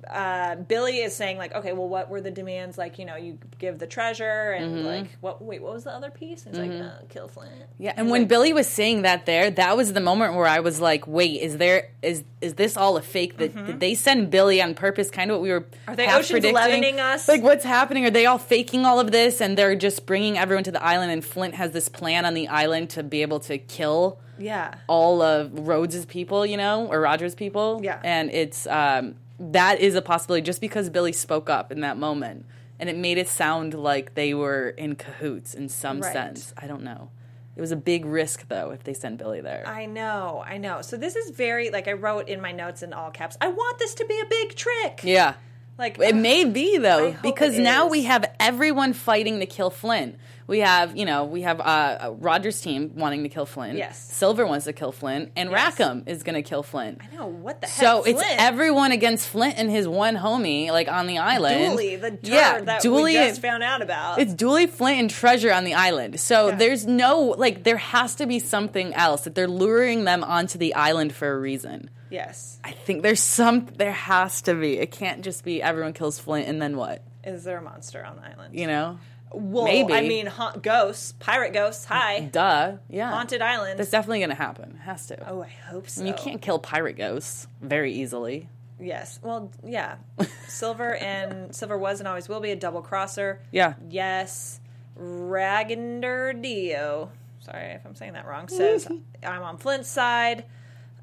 [0.09, 2.77] Uh, Billy is saying like, okay, well, what were the demands?
[2.77, 4.85] Like, you know, you give the treasure, and Mm-hmm.
[4.85, 5.41] like, what?
[5.41, 6.45] Wait, what was the other piece?
[6.45, 7.51] And he's like, uh, kill Flint.
[7.77, 10.79] Yeah, and when Billy was saying that there, that was the moment where I was
[10.79, 13.37] like, "Wait, is there is is this all a fake?
[13.37, 15.09] That did they send Billy on purpose?
[15.11, 15.91] Kind of what we were Mm-hmm.
[15.91, 16.45] Are they Ocean's?
[16.45, 17.27] Elevening us?
[17.27, 18.05] Like, what's happening?
[18.05, 21.11] Are they all faking all of this, and they're just bringing everyone to the island?
[21.11, 24.75] And Flint has this plan on the island to be able to kill Yeah.
[24.87, 27.79] all of Rhodes's people, you know, or Rogers' people.
[27.83, 27.99] Yeah.
[28.03, 29.15] and it's um,
[29.51, 32.45] that is a possibility just because Billy spoke up in that moment,
[32.79, 36.13] and it made it sound like they were in cahoots in some Right.
[36.13, 36.53] sense.
[36.57, 37.09] I don't know.
[37.55, 39.63] It was a big risk though if they sent Billy there.
[39.67, 40.81] I know, I know.
[40.81, 43.37] So this is very like I wrote in my notes in all caps.
[43.41, 45.01] I want this to be a big trick.
[45.03, 45.35] yeah.
[45.77, 50.17] Like It may be though, because now we have everyone fighting to kill Flint.
[50.45, 53.77] We have, you know, we have uh, Roger's team wanting to kill Flint.
[53.77, 53.97] Yes.
[53.97, 55.79] Silver wants to kill Flint, and Yes.
[55.79, 56.99] Rackham is going to kill Flint.
[57.01, 57.75] I know what the heck.
[57.77, 61.71] So it's everyone against Flint and his one homie, like on the island.
[61.71, 63.13] Dooley, the yeah, that Dooley.
[63.13, 64.19] we just found out about.
[64.19, 66.19] it's Dooley, Flint, and Treasure on the island.
[66.19, 66.55] So Yeah.
[66.55, 70.75] there's no like, there has to be something else that they're luring them onto the
[70.75, 71.89] island for a reason.
[72.13, 72.59] Yes.
[72.63, 73.65] I think there's some.
[73.75, 74.77] There has to be.
[74.77, 77.03] It can't just be everyone kills Flint and then what?
[77.23, 78.57] Is there a monster on the island?
[78.57, 78.99] You know?
[79.33, 79.93] well, maybe.
[79.93, 81.85] I mean, ha- ghosts, pirate ghosts.
[81.85, 82.77] Hi, Duh.
[82.89, 83.09] Yeah.
[83.09, 83.79] haunted island.
[83.79, 84.77] That's definitely going to happen.
[84.79, 85.29] It has to.
[85.29, 86.01] oh, I hope so.
[86.01, 88.47] I mean, You can't kill pirate ghosts very easily.
[88.79, 89.19] Yes.
[89.23, 89.95] Well, yeah.
[90.47, 93.41] Silver and Silver was and always will be a double crosser.
[93.51, 93.73] Yeah.
[93.89, 94.59] Yes.
[94.99, 97.11] Ragander Dio.
[97.39, 98.47] Sorry if I'm saying that wrong.
[98.47, 98.87] Says
[99.25, 100.45] I'm on Flint's side.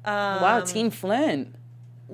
[0.05, 1.55] Um, wow, Team Flint.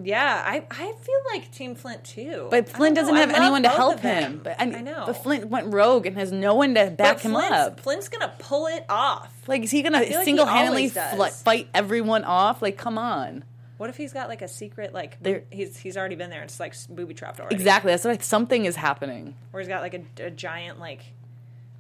[0.04, 2.48] Yeah, I, I feel like Team Flint too.
[2.52, 4.42] But Flint doesn't know, have anyone to help him.
[4.44, 5.04] But I, I know.
[5.08, 7.80] But Flint went rogue and has no one to back him up.
[7.80, 9.34] Flint's gonna pull it off.
[9.48, 11.16] Like, is he gonna like single-handedly always does.
[11.16, 12.62] fl- fight everyone off?
[12.62, 13.44] Like, come on.
[13.78, 16.44] What if he's got like a secret like There- he's he's already been there.
[16.44, 17.56] It's like booby trapped already.
[17.56, 17.92] Exactly.
[17.92, 19.36] That's what I, something is happening.
[19.54, 21.02] Or he's got like a, a giant like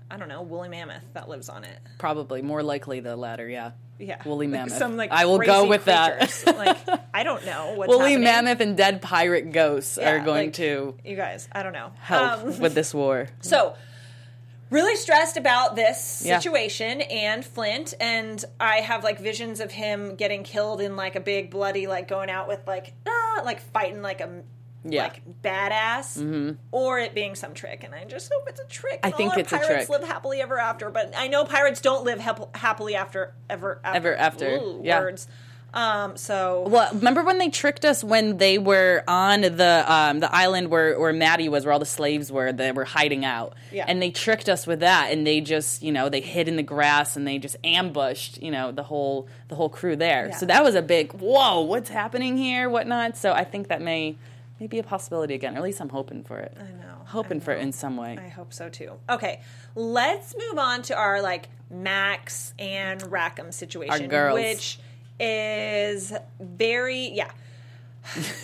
[0.10, 1.78] I don't know woolly mammoth that lives on it.
[2.00, 3.48] Probably more likely the latter.
[3.48, 3.72] Yeah.
[4.00, 4.78] Yeah, Woolly Like mammoth.
[4.78, 6.44] Some like I will go with that.
[6.46, 6.78] like
[7.14, 8.24] I don't know what's Woolly happening.
[8.24, 11.92] mammoth and dead pirate ghosts Yeah, are going like, to You guys, I don't know.
[12.00, 13.28] help Um, with this war.
[13.42, 13.76] So,
[14.70, 16.40] really stressed about this Yeah.
[16.40, 21.20] situation and Flint, and I have like visions of him getting killed in like a
[21.22, 24.44] big bloody, like going out with like ah, like fighting like a
[24.84, 25.04] Yeah.
[25.04, 27.84] like badass, or it being some trick.
[27.84, 29.00] And I just hope it's a trick.
[29.04, 29.90] I think it's a trick.
[29.90, 33.98] live happily ever after, but I know pirates don't live hap- happily after ever after.
[33.98, 35.00] Ever after, Ooh, yeah.
[35.00, 35.28] words.
[35.74, 36.16] Um.
[36.16, 40.70] So Well, remember when they tricked us when they were on the um, the island
[40.70, 43.84] where where Madi was, where all the slaves were, they were hiding out, Yeah.
[43.86, 46.64] and they tricked us with that, and they just you know they hid in the
[46.64, 50.28] grass and they just ambushed you know the whole the whole crew there.
[50.30, 50.38] Yeah.
[50.38, 53.18] So that was a big whoa, what's happening here, whatnot.
[53.18, 54.16] So I think that may
[54.60, 56.56] may be a possibility again, or at least I'm hoping for it.
[56.60, 56.96] I know.
[57.06, 58.18] hoping I for it in some way.
[58.20, 58.94] I hope so too.
[59.10, 59.42] Okay,
[59.76, 64.40] let's move on to our like Max and Rackham situation, Our girls.
[64.40, 64.80] which
[65.20, 67.32] is very yeah.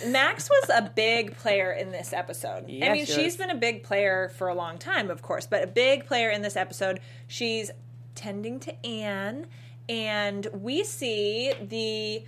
[0.06, 2.64] Max was a big player in this episode.
[2.64, 3.36] I mean, she she's was.
[3.38, 6.42] been a big player for a long time, of course, but a big player in
[6.42, 7.00] this episode.
[7.26, 7.70] She's
[8.14, 9.46] tending to Anne,
[9.88, 12.24] and we see the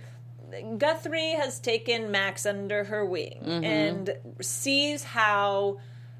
[0.77, 3.63] Guthrie has taken Max under her wing Mm-hmm.
[3.63, 5.79] and sees how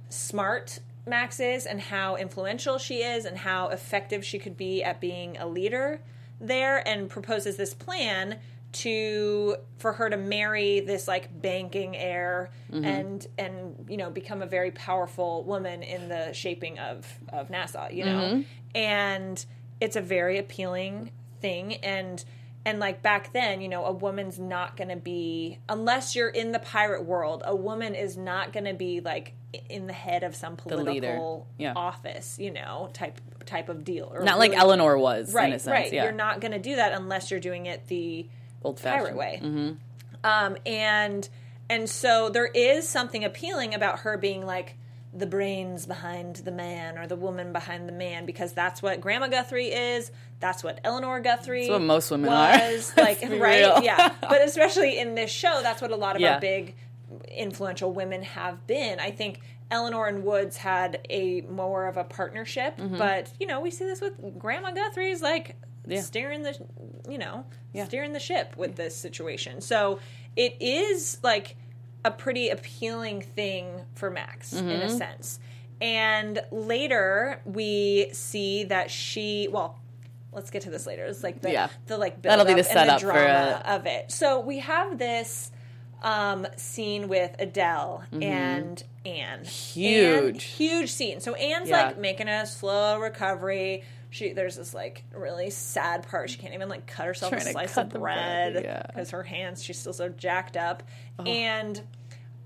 [0.10, 5.00] smart Max is and how influential she is and how effective she could be at
[5.00, 6.02] being a leader
[6.42, 8.40] there and proposes this plan
[8.74, 12.52] to for her to marry this like banking heir
[12.84, 17.88] and and you know become a very powerful woman in the shaping of of Nassau
[17.90, 18.44] you know?
[18.76, 19.44] And
[19.80, 21.12] it's a very appealing
[21.42, 22.24] thing and
[22.68, 26.52] and like back then you know a woman's not going to be unless you're in
[26.52, 29.34] the pirate world a woman is not going to be like
[29.70, 31.74] in the head of some political Yeah.
[31.76, 35.60] office you know type type of deal or Not like Eleanor was right in a
[35.60, 35.72] sense.
[35.72, 36.04] right Yeah.
[36.04, 38.28] you're not going to do that unless you're doing it the
[38.64, 39.18] old pirate fashioned.
[39.18, 39.76] way.
[40.24, 41.30] Um, and
[41.70, 44.76] and so there is something appealing about her being like
[45.14, 49.28] the brains behind the man or the woman behind the man because that's what Grandma
[49.28, 50.12] Guthrie is.
[50.40, 51.62] That's what Eleanor Guthrie.
[51.62, 52.92] That's what most women was.
[52.98, 53.02] are.
[53.04, 53.82] Like right, real.
[53.84, 54.14] yeah.
[54.22, 56.36] But especially in this show, that's what a lot of Yeah.
[56.36, 56.76] our big
[57.30, 59.00] influential women have been.
[59.00, 59.40] I think
[59.72, 62.98] Eleanor and Woodes had a more of a partnership, Mm-hmm.
[62.98, 65.56] but you know we see this with Grandma Guthrie's like
[65.88, 66.02] Yeah.
[66.02, 66.58] steering the,
[67.10, 67.86] you know, Yeah.
[67.86, 69.62] steering the ship with this situation.
[69.62, 70.00] So
[70.36, 71.56] it is like
[72.06, 74.82] a pretty appealing thing for Max in Mm-hmm.
[74.82, 75.40] a sense.
[75.82, 79.80] And later we see that she, well,
[80.32, 81.06] let's get to this later.
[81.06, 81.68] It's like the, Yeah.
[81.88, 83.70] the like That'll be the setup for drama it.
[83.70, 84.12] of it.
[84.12, 85.52] So we have this
[86.04, 89.40] um, scene with Adele and Anne.
[89.42, 89.44] Mm-hmm.
[89.46, 90.26] Huge.
[90.34, 91.20] And huge scene.
[91.20, 91.88] So Anne's Yeah.
[91.88, 93.84] like making a slow recovery.
[94.10, 96.30] She there's this like really sad part.
[96.30, 98.84] She can't even like cut herself a Trying to slice of bread bread, yeah.
[98.88, 100.84] because her hands she's still so jacked up.
[101.26, 101.82] And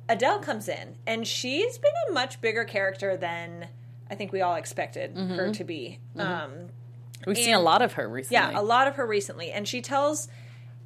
[0.09, 3.67] Adele comes in, and she's been a much bigger character than
[4.09, 5.35] I think we all expected Mm-hmm.
[5.35, 5.99] her to be.
[6.17, 6.69] Um,
[7.27, 8.33] We've seen a lot of her recently.
[8.35, 10.27] yeah, a lot of her recently, and she tells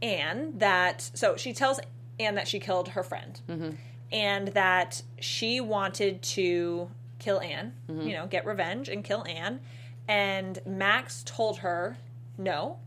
[0.02, 1.10] Anne that.
[1.14, 1.80] So she tells
[2.20, 3.70] Anne that she killed her friend, Mm-hmm.
[4.12, 7.74] and that she wanted to kill Anne.
[7.90, 8.08] Mm-hmm.
[8.08, 9.62] You know, get revenge and kill Anne.
[10.08, 11.98] And Max told her
[12.38, 12.78] no,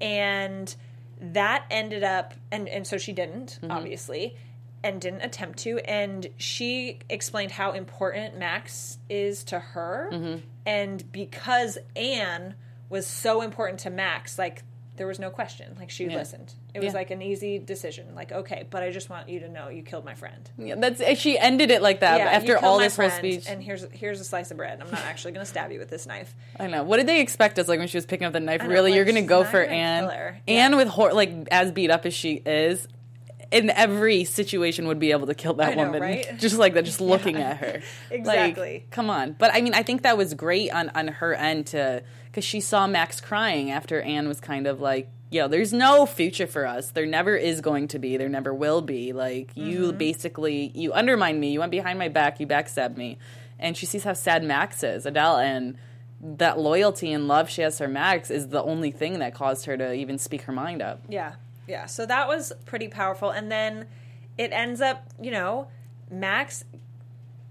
[0.00, 0.74] and
[1.20, 3.70] that ended up, and and so she didn't, Mm-hmm.
[3.70, 4.36] obviously.
[4.84, 10.40] And didn't attempt to, and she explained how important Max is to her, Mm-hmm.
[10.64, 12.54] and because Anne
[12.88, 14.62] was so important to Max, like
[14.94, 15.74] there was no question.
[15.76, 16.54] Like she listened.
[16.76, 16.98] It was Yeah.
[16.98, 18.14] like an easy decision.
[18.14, 20.48] Like okay, but I just want you to know you killed my friend.
[20.58, 23.46] Yeah, that's eh, she ended it like that Yeah, after all this whole speech.
[23.48, 24.80] And here's here's a slice of bread.
[24.80, 26.34] I'm not actually going to stab you with this knife.
[26.60, 26.84] I know.
[26.84, 28.62] What did they expect us like when she was picking up the knife?
[28.62, 30.38] know, really, like, you're gonna go for Anne?
[30.46, 32.86] Anne with hor- like as beat up as she is,
[33.50, 36.02] in every situation would be able to kill that know, woman.
[36.02, 36.36] right?
[36.38, 37.80] Just like that, just looking at her.
[38.10, 38.72] Exactly.
[38.72, 39.32] Like, come on.
[39.38, 42.60] But I mean, I think that was great on on her end to because she
[42.60, 45.08] saw Max crying after Anne was kind of like.
[45.30, 46.90] Yo, there's no future for us.
[46.92, 48.16] There never is going to be.
[48.16, 49.12] There never will be.
[49.12, 49.98] Like you Mm-hmm.
[49.98, 51.50] basically you undermined me.
[51.52, 52.38] You went behind my back.
[52.40, 53.18] You backstabbed me.
[53.58, 55.76] And she sees how sad Max is, Adele, and
[56.20, 59.76] that loyalty and love she has for Max is the only thing that caused her
[59.76, 61.00] to even speak her mind up.
[61.08, 61.34] Yeah,
[61.66, 61.86] yeah.
[61.86, 63.30] So that was pretty powerful.
[63.30, 63.86] And then
[64.38, 65.68] it ends up, you know,
[66.10, 66.64] Max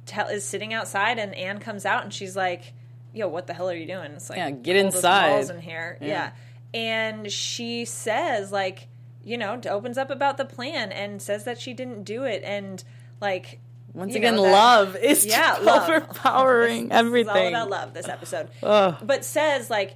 [0.05, 2.73] tell, is sitting outside, and Anne comes out, and she's like,
[3.13, 5.29] "Yo, what the hell are you doing?" It's like, Yeah, get inside.
[5.29, 5.97] balls in here.
[6.01, 6.31] Yeah.
[6.75, 8.87] And she says like,
[9.23, 12.83] you know, opens up about the plan and says that she didn't do it, and
[13.21, 13.59] like.
[13.93, 15.89] Once you again, know, that- love is yeah, just love.
[15.89, 18.49] overpowering It's all about love this episode.
[18.61, 18.97] Ugh.
[19.01, 19.95] But says like,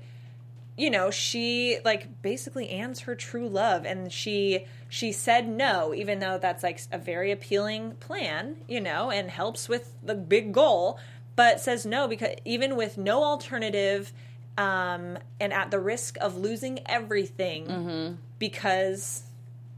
[0.78, 6.20] you know, she like basically Anne's her true love, and she she said no, even
[6.20, 10.98] though that's like a very appealing plan, you know, and helps with the big goal,
[11.36, 14.13] but says no because even with no alternative.
[14.60, 18.15] Um, and at the risk of losing everything Mm-hmm.
[18.38, 19.24] because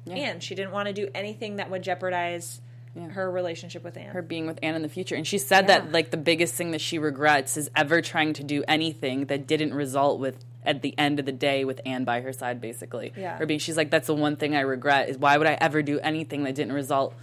[0.09, 2.59] Anne, she didn't want to do anything that would jeopardize
[3.11, 4.09] her relationship with Anne.
[4.09, 5.15] her being with Anne in the future.
[5.15, 5.79] And she said Yeah.
[5.79, 9.47] that like the biggest thing that she regrets is ever trying to do anything that
[9.47, 13.13] didn't result with at the end of the day with Anne by her side, basically.
[13.15, 13.39] Yeah.
[13.39, 15.81] Or being she's like, that's the one thing I regret is why would I ever
[15.81, 17.15] do anything that didn't result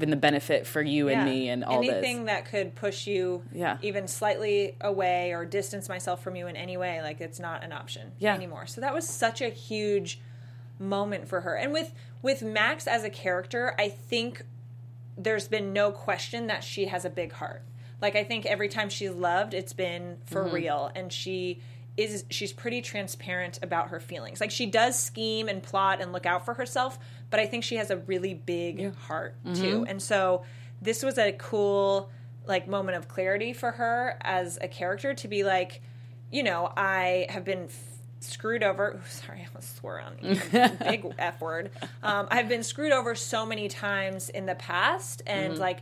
[0.00, 2.34] in the benefit for you and me and all anything this.
[2.34, 3.78] that could push you Yeah.
[3.82, 7.72] even slightly away or distance myself from you in any way like it's not an
[7.72, 8.34] option Yeah.
[8.34, 10.20] anymore so that was such a huge
[10.78, 14.42] moment for her and with with max as a character i think
[15.16, 17.62] there's been no question that she has a big heart
[18.02, 20.54] like i think every time she's loved it's been for Mm-hmm.
[20.54, 21.62] real and she
[21.96, 24.40] is she's pretty transparent about her feelings.
[24.40, 27.74] Like she does scheme and plot and look out for herself but i think she
[27.76, 29.50] has a really big heart too.
[29.50, 29.84] Mm-hmm.
[29.88, 30.44] and so
[30.80, 32.08] this was a cool
[32.46, 35.82] like moment of clarity for her as a character to be like
[36.30, 37.78] you know i have been f-
[38.20, 41.70] screwed over ooh, sorry i almost swore on a big f word.
[42.02, 45.60] Um, i've been screwed over so many times in the past and Mm-hmm.
[45.60, 45.80] like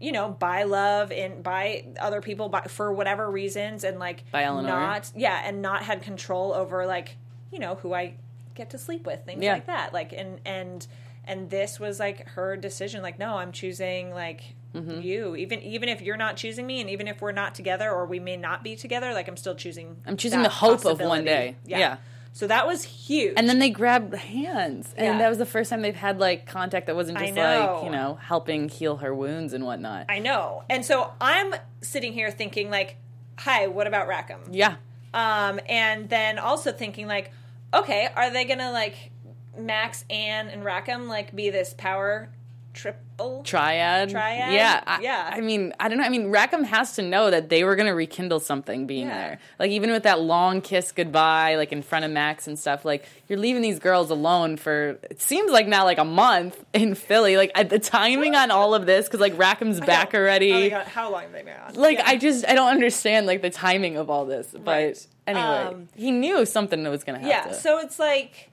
[0.00, 4.44] you know by love and by other people by, for whatever reasons and like By
[4.44, 4.68] Eleanor.
[4.70, 7.16] not yeah and not had control over like
[7.52, 8.14] you know who i
[8.54, 9.52] get to sleep with things Yeah.
[9.54, 10.86] like that like and and
[11.26, 15.00] and this was like her decision like no i'm choosing like Mm-hmm.
[15.00, 15.34] you.
[15.34, 18.20] Even even if you're not choosing me, and even if we're not together, or we
[18.20, 19.96] may not be together, like I'm still choosing.
[20.06, 21.56] I'm choosing the hope of one day.
[21.66, 21.96] Yeah.
[22.32, 23.34] So that was huge.
[23.36, 25.18] And then they grabbed hands, and Yeah.
[25.18, 28.18] that was the first time they've had like contact that wasn't just like you know
[28.22, 30.06] helping heal her wounds and whatnot.
[30.08, 30.62] I know.
[30.70, 32.96] And so I'm sitting here thinking like,
[33.38, 34.40] hi, what about Rackham?
[34.50, 34.76] yeah,
[35.12, 37.32] Um, and then also thinking like,
[37.74, 39.10] okay, are they gonna like
[39.58, 42.30] Max, Anne, and Rackham like be this power
[42.74, 43.42] triple?
[43.44, 44.08] triad.
[44.10, 44.52] Triad?
[44.54, 45.30] Yeah, I, Yeah.
[45.32, 46.04] I mean, I don't know.
[46.04, 49.18] I mean, Rackham has to know that they were going to rekindle something being Yeah.
[49.18, 49.38] there.
[49.58, 52.84] Like even with that long kiss goodbye, like in front of Max and stuff.
[52.84, 56.94] Like you're leaving these girls alone for it seems like now like a month in
[56.94, 57.36] Philly.
[57.36, 60.52] Like at the timing on all of this because like Rackham's back already.
[60.52, 61.74] Oh my god, how long have they been on?
[61.74, 62.04] like Yeah.
[62.08, 64.46] I just I don't understand like the timing of all this.
[64.52, 65.06] But Right.
[65.26, 67.56] anyway, Um, he knew something was going to happen yeah.
[67.58, 68.49] So it's like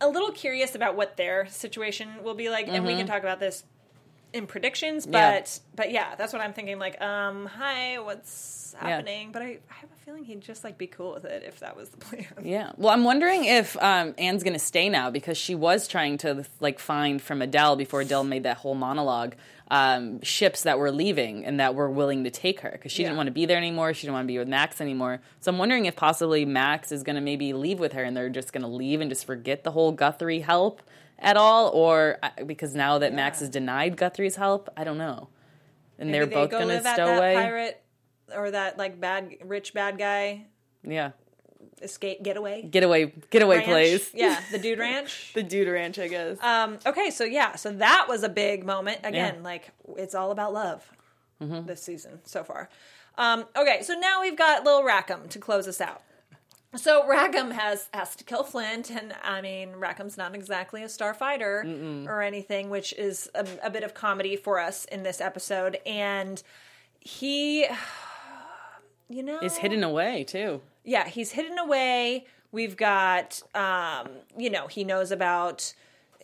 [0.00, 3.40] a little curious about what their situation will be like, and we can talk about
[3.40, 3.64] this
[4.32, 5.06] in predictions.
[5.06, 5.60] But Mm-hmm.
[5.70, 5.76] Yeah.
[5.76, 6.78] but yeah, that's what I'm thinking.
[6.78, 9.32] Like, um, hi, what's happening?
[9.32, 11.76] But I, I have a feeling he'd just like be cool with it if that
[11.76, 12.26] was the plan.
[12.42, 12.72] Yeah.
[12.76, 16.44] Well, I'm wondering if um, Anne's going to stay now because she was trying to
[16.58, 19.34] like find from Adele before Adele made that whole monologue
[19.70, 23.08] um, ships that were leaving and that were willing to take her because she Yeah.
[23.10, 23.94] didn't want to be there anymore.
[23.94, 25.20] She didn't want to be with Max anymore.
[25.40, 28.30] So I'm wondering if possibly Max is going to maybe leave with her and they're
[28.30, 30.82] just going to leave and just forget the whole Guthrie help
[31.20, 33.40] at all, or uh, because now that Max Yeah.
[33.42, 35.28] has denied Guthrie's help, I don't know.
[35.98, 37.34] And Maybe they're they both go going to stow away.
[37.34, 37.82] pirate
[38.34, 40.46] or that like bad rich bad guy
[40.82, 41.10] Yeah.
[41.82, 43.66] escape getaway Getaway, getaway ranch.
[43.68, 44.10] place.
[44.14, 45.32] Yeah, the dude ranch.
[45.34, 46.42] the Dude Ranch, I guess.
[46.42, 48.98] Um, okay, so yeah, so that was a big moment.
[49.00, 49.30] Again, Yeah.
[49.32, 49.44] Mm-hmm.
[49.44, 50.88] like it's all about love
[51.40, 52.68] this season so far.
[53.16, 56.02] Um, okay, so now we've got Lil Rackham to close us out.
[56.76, 61.14] So Rackham has has to kill Flint, and I mean Rackham's not exactly a star
[61.14, 61.64] fighter
[62.08, 65.78] or anything, which is a, a bit of comedy for us in this episode.
[65.84, 66.40] And
[67.00, 67.66] he,
[69.10, 70.60] you know, is hidden away too.
[70.84, 72.24] yeah, he's hidden away.
[72.52, 75.74] We've got, um, you know, he knows about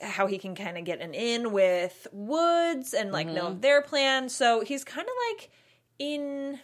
[0.03, 3.61] how he can kind of get an in with Woodes and like know Mm-hmm.
[3.61, 4.29] their plan.
[4.29, 5.51] So he's kind of like
[5.99, 6.61] in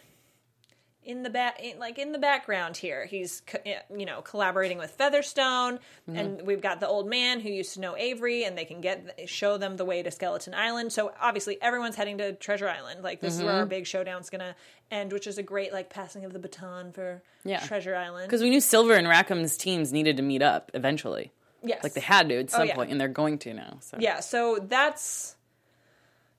[1.05, 3.05] in the back, like in the background here.
[3.05, 6.15] He's co- eh, you know collaborating with Featherstone, Mm-hmm.
[6.17, 9.29] and we've got the old man who used to know Avery, and they can get
[9.29, 10.91] show them the way to Skeleton Island.
[10.91, 13.03] So obviously everyone's heading to Treasure Island.
[13.03, 13.47] Like this is Mm-hmm.
[13.47, 14.55] where our big showdown's gonna
[14.91, 17.59] end, which is a great like passing of the baton for Yeah.
[17.59, 18.27] Treasure Island.
[18.27, 21.31] Because we knew Silver and Rackham's teams needed to meet up eventually.
[21.65, 21.81] Yes.
[21.83, 22.75] Like they had to at some Oh, yeah.
[22.75, 23.77] point, and they're going to now.
[23.79, 25.35] So Yeah, so that's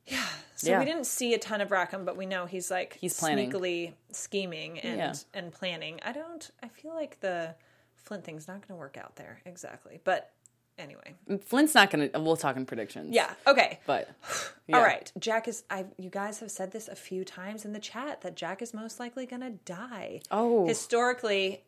[0.07, 0.27] yeah.
[0.57, 0.79] So Yeah.
[0.79, 3.51] we didn't see a ton of Rackham, but we know he's like He's planning.
[3.51, 5.15] sneakily scheming and Yeah.
[5.35, 5.99] and planning.
[6.03, 6.51] I don't.
[6.63, 7.55] I feel like the
[7.97, 9.99] Flint thing's not going to work out there exactly.
[10.05, 10.31] But
[10.79, 11.15] anyway,
[11.47, 12.11] Flint's not gonna.
[12.15, 13.15] We'll talk in predictions.
[13.15, 13.33] yeah.
[13.47, 13.81] Okay.
[13.87, 14.35] but All
[14.69, 14.83] yeah.
[14.83, 15.13] right.
[15.19, 15.65] Jack is.
[15.71, 15.87] I.
[15.99, 19.01] You guys have said this a few times in the chat that Jack is most
[19.01, 20.21] likely going to die.
[20.31, 20.67] Oh.
[20.67, 21.65] Historically.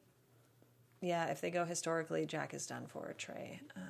[1.03, 3.61] Yeah, if they go historically, Jack is done for Trey.
[3.77, 3.81] Uh,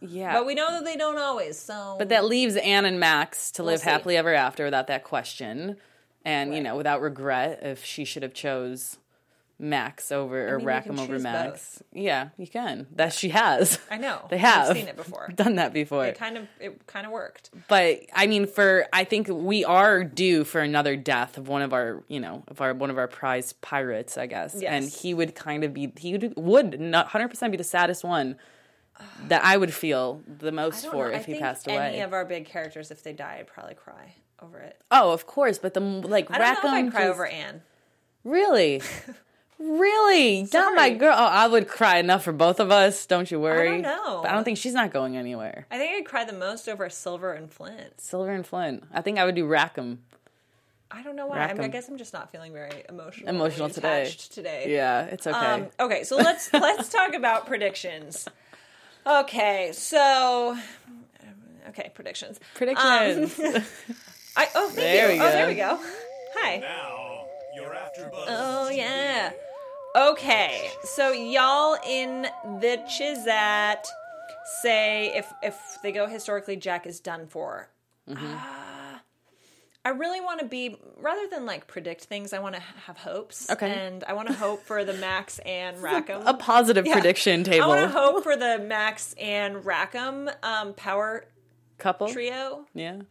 [0.00, 0.32] yeah.
[0.32, 1.58] but we know that they don't always.
[1.58, 3.90] So, But that leaves Anne and Max to live see.
[3.90, 5.76] happily ever after without that question,
[6.24, 8.98] and you know without regret if she should have chose
[9.58, 11.82] Max over or mean, Rackham over Max.
[11.92, 12.86] Yeah, you can.
[12.94, 13.78] That she has.
[13.90, 15.28] I know They have seen it before.
[15.34, 16.04] done that before.
[16.04, 17.50] It kind of it kind of worked.
[17.68, 21.72] but I mean, for I think we are due for another death of one of
[21.72, 24.56] our, you know, of our one of our prized pirates, I guess.
[24.60, 24.70] Yes.
[24.70, 28.04] And he would kind of be, he would, would not hundred percent be the saddest
[28.04, 28.36] one
[29.28, 31.14] that I would feel the most for know.
[31.14, 33.74] I if he think passed any of our big characters, if they die, I'd probably
[33.74, 34.80] cry over it.
[34.90, 37.62] oh, of course, but the like I don't Rackham, know if I'd cry over Anne.
[38.24, 38.82] really.
[39.58, 41.14] Really, not my girl.
[41.16, 43.06] Oh, I would cry enough for both of us.
[43.06, 43.68] Don't you worry.
[43.68, 44.20] I don't know.
[44.22, 45.66] But I don't think she's not going anywhere.
[45.70, 47.98] I think I'd cry the most over Silver and Flint.
[47.98, 48.84] Silver and Flint.
[48.92, 50.00] I think I would do Rackham.
[50.90, 51.38] I don't know why.
[51.38, 53.28] I, mean, I guess I'm just not feeling very emotional.
[53.28, 54.12] Emotional today.
[54.30, 54.66] today.
[54.68, 55.36] Yeah, it's okay.
[55.36, 58.28] Um, okay, so let's let's talk about predictions.
[59.06, 60.56] Okay, so
[61.68, 62.40] okay, predictions.
[62.54, 63.38] Predictions.
[64.36, 65.20] I oh thank There you.
[65.20, 65.32] we Oh, go.
[65.32, 65.78] there we go.
[66.34, 66.56] Hi.
[66.58, 68.26] Now, you're after Buzz.
[68.28, 69.30] Oh yeah.
[69.96, 72.22] Okay, so y'all in
[72.60, 73.84] the Chizat
[74.60, 77.68] say if if they go historically, Jack is done for.
[78.08, 78.34] Mm-hmm.
[79.86, 82.32] I really want to be rather than like predict things.
[82.32, 83.48] I want to have hopes.
[83.48, 83.70] Okay.
[83.70, 86.26] and I want to hope for the Max and Rackham.
[86.26, 86.94] a positive Yeah.
[86.94, 87.64] prediction table.
[87.64, 91.24] I want to hope for the Max and Rackham um, power
[91.78, 92.08] Couple.
[92.08, 92.66] trio.
[92.74, 93.02] Yeah.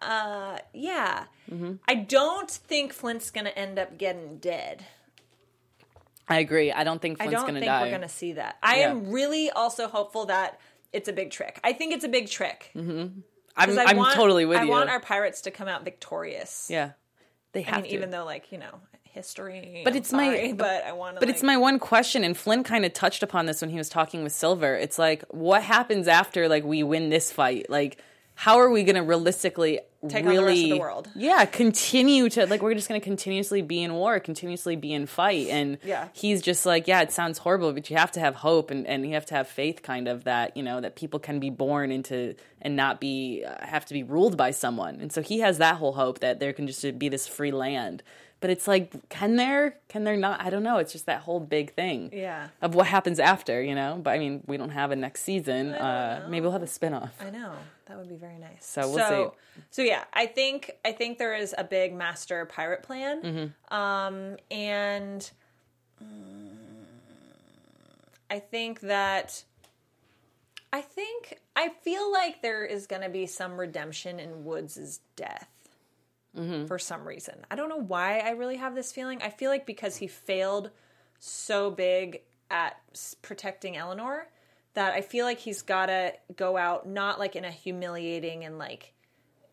[0.00, 1.24] Uh, yeah.
[1.50, 1.74] Mm-hmm.
[1.88, 4.84] I don't think Flint's gonna end up getting dead.
[6.28, 6.70] I agree.
[6.70, 7.82] I don't think Flint's I don't gonna think die.
[7.82, 8.56] we're going to see that.
[8.62, 8.90] I Yeah.
[8.92, 10.58] am really also hopeful that
[10.92, 11.60] it's a big trick.
[11.64, 12.70] I think it's a big trick.
[13.56, 14.68] I'm I I'm want- totally with I you.
[14.68, 16.68] I want our pirates to come out victorious.
[16.70, 16.92] yeah,
[17.52, 17.96] they I have mean, to.
[17.96, 19.82] even though like you know history.
[19.84, 21.20] But I'm it's my- sorry, but I want.
[21.20, 23.88] But it's my one question, and Flint kind of touched upon this when he was
[23.88, 24.74] talking with Silver.
[24.74, 27.70] It's like, what happens after like we win this fight?
[27.70, 27.98] Like,
[28.34, 31.10] how are we going to realistically Take on the really, rest of the world.
[31.14, 35.06] yeah, continue to like we're just going to continuously be in war, continuously be in
[35.06, 36.08] fight, and Yeah.
[36.12, 39.06] he's just like, yeah, it sounds horrible, but you have to have hope and and
[39.06, 41.90] you have to have faith, kind of that you know that people can be born
[41.90, 45.58] into and not be uh, have to be ruled by someone, and so he has
[45.58, 48.02] that whole hope that there can just be this free land.
[48.44, 49.78] But it's like, can there?
[49.88, 50.42] Can there not?
[50.42, 50.76] I don't know.
[50.76, 52.48] It's just that whole big thing Yeah.
[52.60, 53.98] of what happens after, you know.
[54.02, 55.70] But I mean, we don't have a next season.
[55.72, 57.08] Uh, maybe we'll have a spinoff.
[57.22, 57.54] I know
[57.86, 58.66] that would be very nice.
[58.66, 59.34] So we'll so,
[59.70, 63.74] So yeah, I think I think there is a big master pirate plan, Mm-hmm.
[63.74, 65.30] um, and
[66.04, 66.48] mm,
[68.30, 69.42] I think that
[70.70, 75.48] I think I feel like there is going to be some redemption in Woodes' death.
[76.36, 76.66] Mm-hmm.
[76.66, 79.22] For some reason, I don't know why I really have this feeling.
[79.22, 80.70] I feel like because he failed
[81.20, 82.76] so big at
[83.22, 84.26] protecting Eleanor
[84.74, 88.58] that I feel like he's got to go out not like in a humiliating and
[88.58, 88.92] like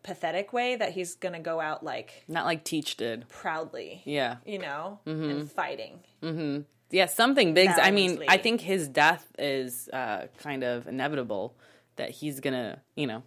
[0.02, 3.28] pathetic way that he's going to go out like Not like Teach did.
[3.28, 4.02] proudly.
[4.04, 4.36] Yeah.
[4.44, 5.30] You know, Mm-hmm.
[5.30, 6.00] and fighting.
[6.22, 6.64] Mhm.
[6.90, 7.68] Yeah, something big.
[7.70, 11.54] I mean, I think his death is uh, kind of inevitable.
[11.96, 13.22] That he's gonna, you know,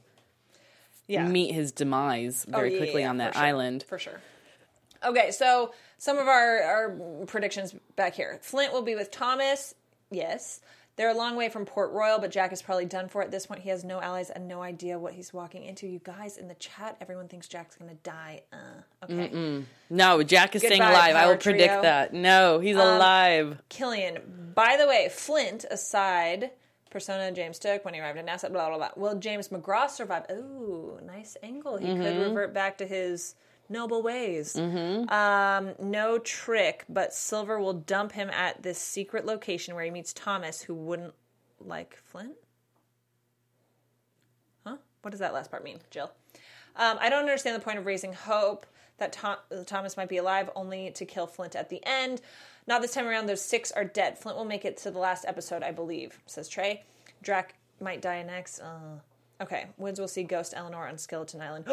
[1.07, 1.27] Yeah.
[1.27, 3.43] meet his demise Oh, very yeah, quickly yeah, on for that sure.
[3.43, 3.83] island.
[3.87, 4.19] For sure.
[5.05, 8.39] Okay, so some of our, our predictions back here.
[8.41, 9.75] Flint will be with Thomas.
[10.09, 10.61] Yes.
[10.97, 13.45] They're a long way from Port Royal, but Jack is probably done for at this
[13.45, 13.59] point.
[13.61, 15.85] He has no allies and no idea what he's walking into.
[15.87, 18.43] You guys in the chat, everyone thinks Jack's going to die.
[18.53, 19.63] Uh, okay.
[19.89, 21.15] No, Jack is staying alive.
[21.15, 21.77] I will predict trio.
[21.79, 22.13] Um, that.
[22.13, 23.61] No, he's alive.
[23.67, 26.51] Killian, by the way, Flint aside,
[26.95, 28.89] persona James took when he arrived in Nassau, blah, blah, blah.
[28.95, 30.23] Will James McGraw survive?
[30.31, 31.75] Ooh, nice angle.
[31.75, 33.35] He could revert back to his
[33.67, 34.55] noble ways.
[35.09, 40.13] Um, no trick, but Silver will dump him at this secret location where he meets
[40.13, 41.13] Thomas, who wouldn't
[41.59, 42.35] like Flint.
[44.65, 44.77] Huh?
[45.01, 46.09] What does that last part mean, Jill?
[46.77, 48.65] Um, I don't understand the point of raising hope
[48.99, 52.21] that Tom- Thomas might be alive only to kill Flint at the end.
[52.67, 54.17] Not this time around, those six are dead.
[54.17, 56.83] Flint will make it to the last episode, I believe, says Trey.
[57.21, 58.59] Drac might die next.
[58.59, 58.99] Uh,
[59.41, 61.65] okay, Woodes will see Ghost Eleanor on Skeleton Island.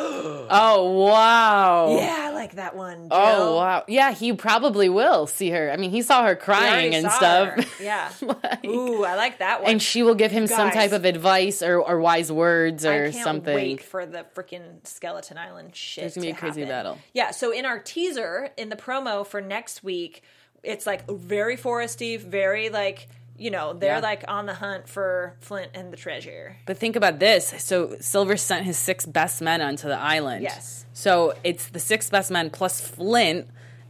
[0.55, 1.97] Oh wow.
[1.97, 3.09] yeah, I like that one.
[3.09, 3.19] Jill.
[3.19, 3.85] Oh wow.
[3.89, 5.71] Yeah, he probably will see her.
[5.73, 7.49] I mean, he saw her crying and stuff.
[7.49, 7.65] her.
[7.83, 8.11] Yeah.
[8.23, 9.71] Like- Ooh, I like that one.
[9.73, 13.11] and she will give him some type of advice or, or wise words or I
[13.13, 13.55] can't something.
[13.55, 16.03] wait for the freaking Skeleton Island shit.
[16.03, 16.71] There's gonna be a crazy happen.
[16.75, 16.99] battle.
[17.15, 17.31] Yeah.
[17.31, 20.23] So in our teaser, in the promo for next week,
[20.63, 23.09] it's like very foresty, very like
[23.39, 24.01] you know they're Yeah.
[24.01, 26.57] like on the hunt for Flint and the treasure.
[26.67, 27.55] But think about this.
[27.59, 30.43] So Silver sent his six best men onto the island.
[30.43, 30.87] Yes.
[30.93, 33.49] So it's the six best men plus Flint,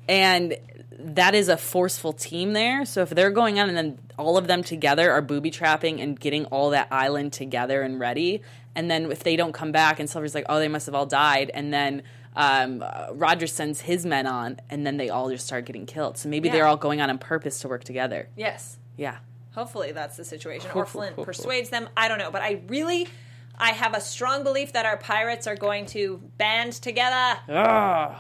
[0.09, 0.57] and
[0.99, 2.85] that is a forceful team there.
[2.85, 6.19] So if they're going on and then all of them together are booby trapping and
[6.19, 8.41] getting all that island together and ready,
[8.75, 11.07] and then if they don't come back and Silver's like, oh, they must have all
[11.07, 12.03] died, and then
[12.37, 16.17] um, uh, Roger sends his men on, and then they all just start getting killed.
[16.19, 16.55] So maybe Yeah.
[16.55, 18.29] they're all going on on purpose to work together.
[18.37, 18.79] Yes.
[18.97, 19.17] Yeah.
[19.55, 20.71] Hopefully that's the situation.
[20.75, 21.89] Or Flint persuades them.
[21.97, 23.09] I don't know, but I really.
[23.59, 27.39] I have a strong belief that our pirates are going to band together.
[27.49, 28.17] Ugh.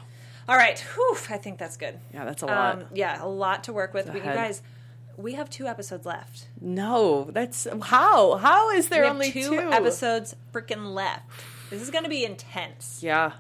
[0.49, 1.99] All right, Whew, I think that's good.
[2.13, 2.75] Yeah, that's a lot.
[2.75, 4.07] Um, yeah, a lot to work with.
[4.07, 4.61] But you guys,
[5.17, 6.49] we have two episodes left.
[6.61, 8.37] No, that's how.
[8.37, 11.25] How is there only two, episodes freaking left.
[11.71, 13.01] This is going to be intense.
[13.03, 13.33] Yeah,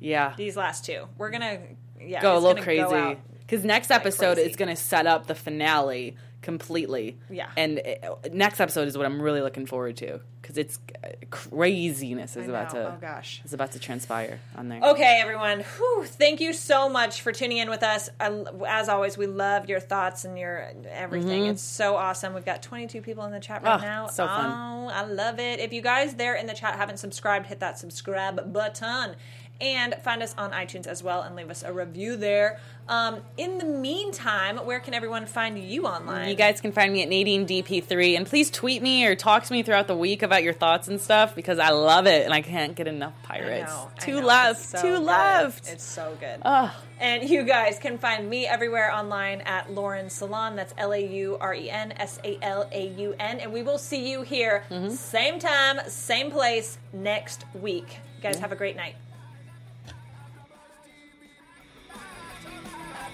[0.00, 0.34] yeah.
[0.36, 1.60] These last two, we're gonna
[2.00, 6.16] yeah Go a little crazy because next episode is going to set up the finale
[6.40, 7.18] completely.
[7.28, 7.50] Yeah.
[7.56, 12.34] and uh, next episode is what I'm really looking forward to because it's uh, craziness
[12.36, 13.42] is about to Oh gosh.
[13.44, 14.80] is about to transpire on there.
[14.82, 15.60] Okay, everyone.
[15.60, 18.08] Whew, thank you so much for tuning in with us.
[18.18, 21.44] I, as always, we love your thoughts and your everything.
[21.46, 22.32] It's so awesome.
[22.32, 24.06] We've got 22 people in the chat right Oh, now.
[24.06, 24.46] so fun.
[24.50, 25.60] Oh, I love it.
[25.60, 29.16] If you guys there in the chat haven't subscribed, hit that subscribe button.
[29.60, 32.58] And find us on iTunes as well and leave us a review there.
[32.88, 36.28] Um, in the meantime, where can everyone find you online?
[36.28, 39.52] You guys can find me at Nadine DP3 and please tweet me or talk to
[39.52, 42.40] me throughout the week about your thoughts and stuff because I love it and I
[42.40, 43.70] can't get enough pirates.
[43.70, 45.02] know, Two left, It's so two good.
[45.04, 45.68] left.
[45.68, 46.40] It's so good.
[46.42, 46.70] Ugh.
[46.98, 50.56] And you guys can find me everywhere online at Lauren Salaun.
[50.56, 53.40] That's L A U R E N S A L A U N.
[53.40, 57.98] And we will see you here, same time, same place next week.
[58.16, 58.96] You guys have a great night.